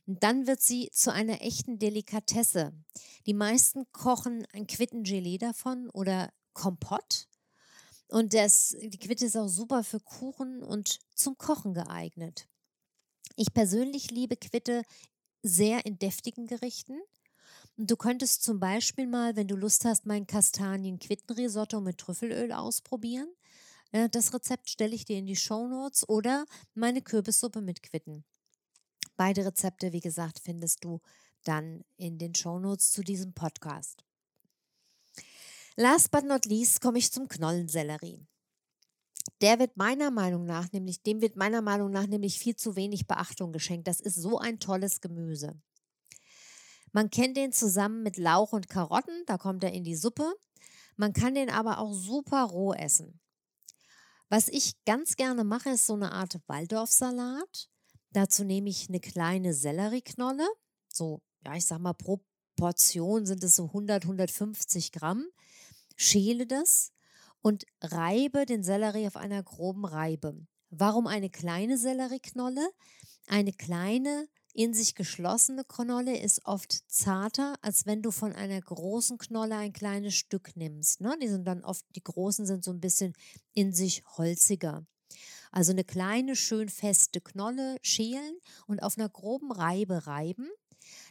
Und 0.07 0.23
dann 0.23 0.47
wird 0.47 0.61
sie 0.61 0.91
zu 0.93 1.13
einer 1.13 1.43
echten 1.43 1.79
Delikatesse. 1.79 2.73
Die 3.27 3.35
meisten 3.35 3.91
kochen 3.93 4.47
ein 4.53 4.67
Quittengelee 4.67 5.39
davon 5.39 5.91
oder 5.91 6.33
Kompott. 6.53 7.29
Und 8.09 8.35
das, 8.35 8.77
die 8.81 8.99
Quitte 8.99 9.27
ist 9.27 9.37
auch 9.37 9.49
super 9.49 9.85
für 9.85 10.01
Kuchen 10.01 10.63
und 10.63 10.99
zum 11.15 11.39
Kochen 11.39 11.73
geeignet. 11.73 12.47
Ich 13.37 13.55
persönlich 13.55 14.11
liebe 14.11 14.37
Quitte 14.37 14.83
sehr 15.43 15.87
in 15.87 15.99
deftigen 15.99 16.47
Gerichten. 16.47 17.01
Du 17.85 17.97
könntest 17.97 18.45
zum 18.45 18.61
Beispiel 18.61 19.09
mal, 19.09 19.35
wenn 19.35 19.49
du 19.49 19.57
Lust 19.57 19.85
hast, 19.85 20.07
mein 20.07 20.25
Kastanien-Quittenrisotto 20.25 21.81
mit 21.81 21.99
Trüffelöl 21.99 22.53
ausprobieren. 22.53 23.27
Das 24.13 24.33
Rezept 24.33 24.71
stelle 24.71 24.95
ich 24.95 25.05
dir 25.05 25.19
in 25.19 25.27
die 25.27 25.35
Show 25.35 25.67
Notes 25.67 26.09
oder 26.09 26.45
meine 26.75 27.03
Kürbissuppe 27.03 27.61
mit 27.61 27.83
Quitten. 27.83 28.23
Beide 29.17 29.45
Rezepte, 29.45 29.93
wie 29.93 29.99
gesagt, 29.99 30.39
findest 30.39 30.85
du 30.85 31.01
dann 31.43 31.83
in 31.97 32.19
den 32.19 32.37
Show 32.37 32.61
Notes 32.61 32.93
zu 32.93 33.03
diesem 33.03 33.33
Podcast. 33.33 34.05
Last 35.75 36.13
but 36.13 36.25
not 36.25 36.47
least 36.47 36.81
komme 36.81 36.99
ich 36.99 37.11
zum 37.11 37.27
Knollensellerie. 37.27 38.25
Der 39.41 39.59
wird 39.59 39.77
meiner 39.77 40.13
Meinung 40.13 40.45
nach 40.45 40.71
nämlich, 40.71 41.03
dem 41.03 41.21
wird 41.21 41.35
meiner 41.35 41.63
Meinung 41.63 41.91
nach 41.91 42.07
nämlich 42.07 42.39
viel 42.39 42.55
zu 42.55 42.77
wenig 42.77 43.09
Beachtung 43.09 43.51
geschenkt. 43.51 43.89
Das 43.89 43.99
ist 43.99 44.15
so 44.15 44.39
ein 44.39 44.61
tolles 44.61 45.01
Gemüse. 45.01 45.61
Man 46.93 47.11
kennt 47.11 47.37
den 47.37 47.53
zusammen 47.53 48.03
mit 48.03 48.17
Lauch 48.19 48.53
und 48.53 48.69
Karotten, 48.69 49.25
da 49.27 49.39
kommt 49.39 49.65
er 49.65 49.73
in 49.73 49.85
die 49.85 49.97
Suppe. 49.97 50.35
Man 50.97 51.13
kann 51.13 51.35
den 51.35 51.51
aber 51.51 51.79
auch 51.79 51.93
super 51.95 52.45
roh 52.45 52.75
essen. 52.75 53.19
Was 54.29 54.49
ich 54.49 54.83
ganz 54.85 55.17
gerne 55.17 55.45
mache, 55.45 55.71
ist 55.71 55.87
so 55.87 55.95
eine 55.95 56.13
Art 56.13 56.39
Waldorfsalat. 56.47 57.69
Dazu 58.11 58.45
nehme 58.45 58.69
ich 58.69 58.89
eine 58.89 59.01
kleine 59.01 59.55
Sellerieknolle, 59.55 60.47
so, 60.89 61.23
ja, 61.45 61.55
ich 61.55 61.67
sag 61.67 61.81
mal, 61.81 61.95
pro 61.95 62.23
Portion 62.57 63.25
sind 63.25 63.43
es 63.43 63.57
so 63.57 63.65
100, 63.65 64.05
150 64.05 64.93
Gramm. 64.93 65.27
Schäle 65.97 66.47
das 66.47 66.93
und 67.41 67.65
reibe 67.81 68.47
den 68.47 68.63
Sellerie 68.63 69.07
auf 69.07 69.17
einer 69.17 69.43
groben 69.43 69.85
Reibe. 69.85 70.47
Warum 70.71 71.07
eine 71.07 71.31
kleine 71.31 71.79
Sellerieknolle? 71.79 72.71
Eine 73.27 73.53
kleine 73.53 74.29
in 74.55 74.75
sich 74.75 74.95
geschlossene 74.95 75.65
Knolle 75.65 76.19
ist 76.19 76.45
oft 76.45 76.91
zarter, 76.91 77.55
als 77.63 77.87
wenn 77.87 78.03
du 78.03 78.11
von 78.11 78.33
einer 78.33 78.61
großen 78.61 79.19
Knolle 79.19 79.57
ein 79.57 79.73
kleines 79.73 80.15
Stück 80.15 80.57
nimmst. 80.57 81.01
Ne? 81.01 81.17
Die 81.23 81.29
sind 81.29 81.45
dann 81.47 81.65
oft, 81.65 81.85
die 81.97 82.03
großen 82.03 82.47
sind 82.47 82.65
so 82.65 82.71
ein 82.71 82.81
bisschen 82.81 83.15
in 83.55 83.73
sich 83.73 84.05
holziger. 84.17 84.87
Also 85.51 85.73
eine 85.73 85.85
kleine, 85.85 86.37
schön 86.37 86.69
feste 86.69 87.21
Knolle 87.21 87.77
schälen 87.83 88.39
und 88.67 88.83
auf 88.83 88.99
einer 88.99 89.09
groben 89.09 89.53
Reibe 89.53 90.07
reiben. 90.07 90.49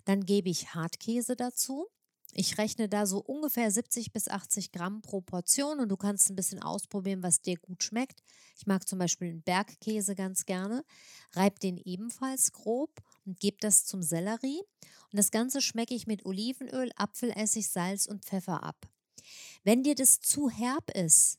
Dann 0.06 0.26
gebe 0.26 0.50
ich 0.50 0.74
Hartkäse 0.74 1.36
dazu. 1.36 1.88
Ich 2.34 2.58
rechne 2.58 2.88
da 2.88 3.06
so 3.06 3.20
ungefähr 3.20 3.70
70 3.70 4.14
bis 4.14 4.30
80 4.30 4.72
Gramm 4.72 5.02
pro 5.02 5.22
Portion 5.22 5.80
und 5.80 5.90
du 5.90 5.98
kannst 5.98 6.30
ein 6.30 6.36
bisschen 6.36 6.62
ausprobieren, 6.62 7.24
was 7.24 7.42
dir 7.42 7.58
gut 7.58 7.84
schmeckt. 7.84 8.24
Ich 8.58 8.68
mag 8.68 8.88
zum 8.88 9.00
Beispiel 9.00 9.30
einen 9.30 9.44
Bergkäse 9.44 10.16
ganz 10.16 10.46
gerne. 10.46 10.86
Reib 11.34 11.60
den 11.60 11.78
ebenfalls 11.78 12.54
grob 12.54 13.02
und 13.26 13.40
gebe 13.40 13.58
das 13.60 13.86
zum 13.86 14.02
Sellerie. 14.02 14.62
Und 15.12 15.18
das 15.18 15.32
Ganze 15.32 15.62
schmecke 15.62 15.94
ich 15.94 16.08
mit 16.08 16.26
Olivenöl, 16.26 16.92
Apfelessig, 16.96 17.70
Salz 17.70 18.06
und 18.06 18.24
Pfeffer 18.24 18.64
ab. 18.64 18.88
Wenn 19.64 19.84
dir 19.84 19.96
das 19.96 20.22
zu 20.22 20.50
herb 20.50 20.90
ist, 20.92 21.38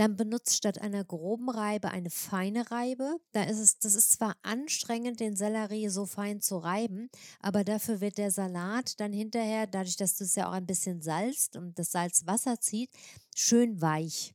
dann 0.00 0.16
benutzt 0.16 0.56
statt 0.56 0.80
einer 0.80 1.04
groben 1.04 1.50
Reibe 1.50 1.90
eine 1.90 2.08
feine 2.08 2.70
Reibe. 2.70 3.18
Da 3.32 3.42
ist 3.42 3.58
es, 3.58 3.78
das 3.80 3.94
ist 3.94 4.12
zwar 4.12 4.34
anstrengend, 4.40 5.20
den 5.20 5.36
Sellerie 5.36 5.90
so 5.90 6.06
fein 6.06 6.40
zu 6.40 6.56
reiben, 6.56 7.10
aber 7.38 7.64
dafür 7.64 8.00
wird 8.00 8.16
der 8.16 8.30
Salat 8.30 8.98
dann 8.98 9.12
hinterher, 9.12 9.66
dadurch, 9.66 9.98
dass 9.98 10.16
du 10.16 10.24
es 10.24 10.36
ja 10.36 10.48
auch 10.48 10.54
ein 10.54 10.64
bisschen 10.64 11.02
salzt 11.02 11.54
und 11.54 11.78
das 11.78 11.92
Salz 11.92 12.24
Wasser 12.24 12.58
zieht, 12.60 12.88
schön 13.36 13.82
weich. 13.82 14.32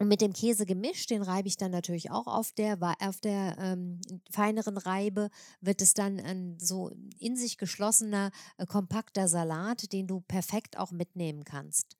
Und 0.00 0.08
mit 0.08 0.20
dem 0.20 0.32
Käse 0.32 0.66
gemischt, 0.66 1.10
den 1.10 1.22
reibe 1.22 1.46
ich 1.46 1.56
dann 1.56 1.70
natürlich 1.70 2.10
auch 2.10 2.26
auf 2.26 2.50
der, 2.50 2.78
auf 2.98 3.20
der 3.20 3.56
ähm, 3.60 4.00
feineren 4.32 4.76
Reibe, 4.76 5.30
wird 5.60 5.80
es 5.80 5.94
dann 5.94 6.18
ein 6.18 6.58
so 6.58 6.90
in 7.20 7.36
sich 7.36 7.58
geschlossener, 7.58 8.32
äh, 8.58 8.66
kompakter 8.66 9.28
Salat, 9.28 9.92
den 9.92 10.08
du 10.08 10.20
perfekt 10.20 10.76
auch 10.78 10.90
mitnehmen 10.90 11.44
kannst. 11.44 11.96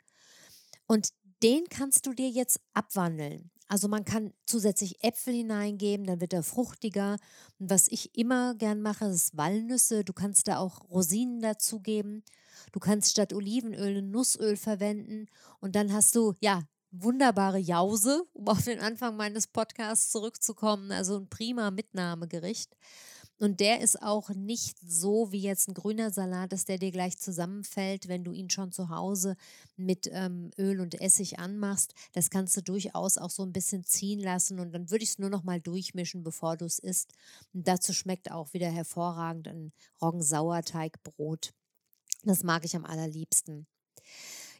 Und 0.89 1.13
den 1.43 1.69
kannst 1.69 2.07
du 2.07 2.13
dir 2.13 2.29
jetzt 2.29 2.61
abwandeln. 2.75 3.51
Also 3.69 3.89
man 3.89 4.05
kann 4.05 4.33
zusätzlich 4.47 5.03
Äpfel 5.03 5.35
hineingeben, 5.35 6.07
dann 6.07 6.21
wird 6.21 6.33
er 6.33 6.45
fruchtiger. 6.45 7.17
Und 7.59 7.71
was 7.71 7.89
ich 7.89 8.17
immer 8.17 8.55
gern 8.55 8.81
mache, 8.81 9.07
ist 9.07 9.37
Walnüsse. 9.37 10.05
Du 10.05 10.13
kannst 10.13 10.47
da 10.47 10.59
auch 10.59 10.89
Rosinen 10.89 11.41
dazugeben. 11.41 12.23
Du 12.73 12.79
kannst 12.79 13.11
statt 13.11 13.33
Olivenöl 13.33 14.03
Nussöl 14.03 14.57
verwenden 14.57 15.27
und 15.61 15.75
dann 15.75 15.93
hast 15.93 16.15
du 16.15 16.35
ja 16.41 16.63
wunderbare 16.93 17.59
Jause, 17.59 18.25
um 18.33 18.49
auf 18.49 18.65
den 18.65 18.81
Anfang 18.81 19.17
meines 19.17 19.49
Podcasts 19.49 20.11
zurückzukommen. 20.11 20.93
Also 20.93 21.19
ein 21.19 21.29
prima 21.29 21.71
Mitnahmegericht. 21.71 22.77
Und 23.39 23.61
der 23.61 23.81
ist 23.81 24.03
auch 24.03 24.31
nicht 24.31 24.79
so 24.87 25.31
wie 25.31 25.41
jetzt 25.41 25.69
ein 25.69 25.75
grüner 25.75 26.11
Salat, 26.11 26.53
dass 26.53 26.65
der 26.65 26.79
dir 26.79 26.91
gleich 26.91 27.19
zusammenfällt, 27.19 28.09
wenn 28.09 28.25
du 28.25 28.33
ihn 28.33 28.49
schon 28.49 28.73
zu 28.73 28.89
Hause 28.89 29.37
mit 29.77 30.09
ähm, 30.11 30.51
Öl 30.59 30.81
und 30.81 31.01
Essig 31.01 31.39
anmachst. 31.39 31.93
Das 32.13 32.31
kannst 32.31 32.57
du 32.57 32.63
durchaus 32.63 33.19
auch 33.19 33.31
so 33.31 33.43
ein 33.43 33.53
bisschen 33.53 33.85
ziehen 33.85 34.21
lassen 34.21 34.59
und 34.59 34.73
dann 34.73 34.91
würde 34.91 35.05
ich 35.05 35.11
es 35.11 35.19
nur 35.19 35.29
noch 35.29 35.43
mal 35.43 35.61
durchmischen, 35.61 36.23
bevor 36.23 36.57
du 36.57 36.65
es 36.65 36.79
isst. 36.79 37.13
Und 37.53 37.69
dazu 37.69 37.93
schmeckt 37.93 38.31
auch 38.31 38.55
wieder 38.55 38.71
hervorragend 38.71 39.49
ein 39.49 39.73
Roggensauerteigbrot. 40.01 41.53
Das 42.25 42.43
mag 42.43 42.65
ich 42.65 42.75
am 42.75 42.87
allerliebsten. 42.87 43.67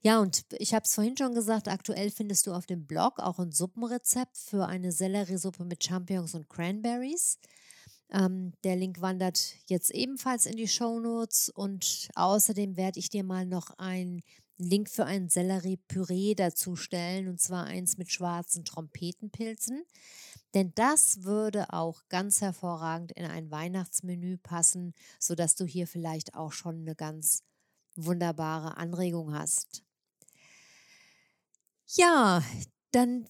Ja, 0.03 0.21
und 0.21 0.45
ich 0.59 0.75
habe 0.75 0.85
es 0.85 0.95
vorhin 0.95 1.17
schon 1.17 1.35
gesagt, 1.35 1.67
aktuell 1.67 2.11
findest 2.11 2.47
du 2.47 2.53
auf 2.53 2.67
dem 2.67 2.87
Blog 2.87 3.19
auch 3.19 3.39
ein 3.39 3.51
Suppenrezept 3.51 4.37
für 4.37 4.67
eine 4.67 4.93
Selleriesuppe 4.93 5.65
mit 5.65 5.83
Champignons 5.83 6.35
und 6.35 6.49
Cranberries. 6.49 7.39
Ähm, 8.11 8.53
der 8.65 8.77
Link 8.77 9.01
wandert 9.01 9.55
jetzt 9.69 9.91
ebenfalls 9.91 10.47
in 10.47 10.57
die 10.57 10.69
Show 10.69 11.01
Notes 11.01 11.49
und 11.49 12.09
außerdem 12.15 12.77
werde 12.77 13.01
ich 13.01 13.09
dir 13.09 13.25
mal 13.25 13.47
noch 13.47 13.71
einen 13.79 14.23
Link 14.59 14.89
für 14.89 15.05
ein 15.05 15.29
Sellerie-Püree 15.29 16.35
dazu 16.35 16.77
stellen 16.77 17.29
und 17.29 17.41
zwar 17.41 17.65
eins 17.65 17.99
mit 17.99 18.11
schwarzen 18.11 18.65
Trompetenpilzen. 18.65 19.85
Denn 20.55 20.73
das 20.75 21.25
würde 21.25 21.73
auch 21.73 22.03
ganz 22.09 22.41
hervorragend 22.41 23.13
in 23.13 23.27
ein 23.27 23.51
Weihnachtsmenü 23.51 24.39
passen, 24.39 24.95
sodass 25.21 25.55
du 25.57 25.67
hier 25.67 25.87
vielleicht 25.87 26.35
auch 26.35 26.53
schon 26.53 26.81
eine 26.81 26.95
ganz 26.95 27.43
wunderbare 27.97 28.77
Anregung 28.77 29.35
hast. 29.35 29.83
Ja, 31.89 32.43
dann 32.93 33.29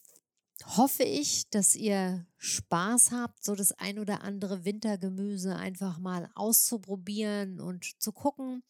hoffe 0.65 1.03
ich, 1.03 1.49
dass 1.51 1.75
ihr 1.75 2.27
Spaß 2.39 3.13
habt, 3.13 3.45
so 3.45 3.55
das 3.55 3.73
ein 3.73 3.99
oder 3.99 4.23
andere 4.23 4.65
Wintergemüse 4.65 5.57
einfach 5.57 5.99
mal 5.99 6.31
auszuprobieren 6.35 7.61
und 7.61 8.01
zu 8.01 8.13
gucken. 8.13 8.63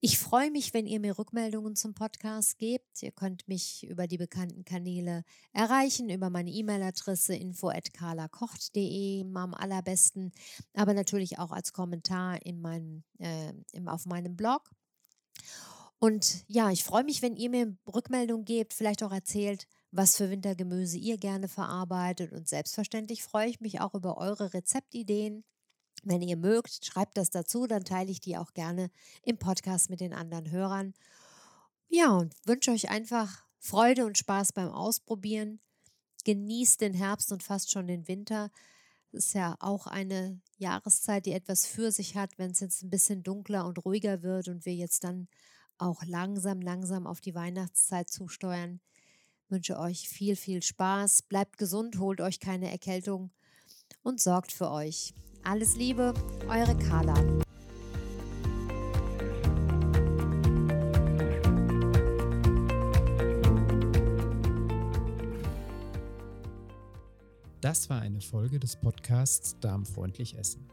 Ich 0.00 0.16
freue 0.16 0.52
mich, 0.52 0.74
wenn 0.74 0.86
ihr 0.86 1.00
mir 1.00 1.18
Rückmeldungen 1.18 1.74
zum 1.74 1.92
Podcast 1.92 2.56
gebt. 2.58 3.02
Ihr 3.02 3.10
könnt 3.10 3.48
mich 3.48 3.84
über 3.84 4.06
die 4.06 4.16
bekannten 4.16 4.64
Kanäle 4.64 5.24
erreichen, 5.52 6.08
über 6.08 6.30
meine 6.30 6.52
E-Mail-Adresse 6.52 7.34
info@carlakocht.de 7.34 9.24
am 9.34 9.54
allerbesten, 9.54 10.30
aber 10.74 10.94
natürlich 10.94 11.40
auch 11.40 11.50
als 11.50 11.72
Kommentar 11.72 12.46
in 12.46 12.60
meinem, 12.60 13.02
äh, 13.18 13.52
auf 13.86 14.06
meinem 14.06 14.36
Blog. 14.36 14.70
Und 15.98 16.44
ja, 16.46 16.70
ich 16.70 16.84
freue 16.84 17.02
mich, 17.02 17.20
wenn 17.20 17.34
ihr 17.34 17.50
mir 17.50 17.76
Rückmeldung 17.92 18.44
gebt, 18.44 18.74
vielleicht 18.74 19.02
auch 19.02 19.12
erzählt, 19.12 19.66
was 19.90 20.16
für 20.16 20.30
Wintergemüse 20.30 20.98
ihr 20.98 21.18
gerne 21.18 21.48
verarbeitet. 21.48 22.32
Und 22.32 22.48
selbstverständlich 22.48 23.22
freue 23.22 23.48
ich 23.48 23.60
mich 23.60 23.80
auch 23.80 23.94
über 23.94 24.18
eure 24.18 24.52
Rezeptideen. 24.52 25.44
Wenn 26.04 26.22
ihr 26.22 26.36
mögt, 26.36 26.84
schreibt 26.84 27.16
das 27.16 27.30
dazu, 27.30 27.66
dann 27.66 27.84
teile 27.84 28.10
ich 28.10 28.20
die 28.20 28.36
auch 28.36 28.52
gerne 28.52 28.90
im 29.22 29.38
Podcast 29.38 29.90
mit 29.90 30.00
den 30.00 30.12
anderen 30.12 30.50
Hörern. 30.50 30.94
Ja, 31.88 32.12
und 32.12 32.34
wünsche 32.44 32.70
euch 32.70 32.90
einfach 32.90 33.44
Freude 33.58 34.04
und 34.06 34.18
Spaß 34.18 34.52
beim 34.52 34.68
Ausprobieren. 34.68 35.60
Genießt 36.24 36.80
den 36.80 36.94
Herbst 36.94 37.32
und 37.32 37.42
fast 37.42 37.70
schon 37.70 37.88
den 37.88 38.06
Winter. 38.06 38.50
Es 39.12 39.26
ist 39.26 39.34
ja 39.34 39.56
auch 39.60 39.86
eine 39.86 40.40
Jahreszeit, 40.58 41.24
die 41.24 41.32
etwas 41.32 41.66
für 41.66 41.90
sich 41.90 42.16
hat, 42.16 42.38
wenn 42.38 42.50
es 42.50 42.60
jetzt 42.60 42.82
ein 42.82 42.90
bisschen 42.90 43.22
dunkler 43.22 43.64
und 43.66 43.84
ruhiger 43.84 44.22
wird 44.22 44.48
und 44.48 44.66
wir 44.66 44.74
jetzt 44.74 45.02
dann 45.02 45.28
auch 45.78 46.04
langsam, 46.04 46.60
langsam 46.60 47.06
auf 47.06 47.20
die 47.20 47.34
Weihnachtszeit 47.34 48.10
zusteuern. 48.10 48.80
Wünsche 49.50 49.78
euch 49.78 50.10
viel, 50.10 50.36
viel 50.36 50.62
Spaß, 50.62 51.22
bleibt 51.22 51.56
gesund, 51.56 51.98
holt 51.98 52.20
euch 52.20 52.38
keine 52.38 52.70
Erkältung 52.70 53.30
und 54.02 54.20
sorgt 54.20 54.52
für 54.52 54.70
euch. 54.70 55.14
Alles 55.42 55.74
Liebe, 55.76 56.12
eure 56.48 56.76
Carla. 56.76 57.14
Das 67.62 67.88
war 67.88 68.02
eine 68.02 68.20
Folge 68.20 68.60
des 68.60 68.76
Podcasts 68.76 69.56
Darmfreundlich 69.60 70.36
Essen. 70.36 70.68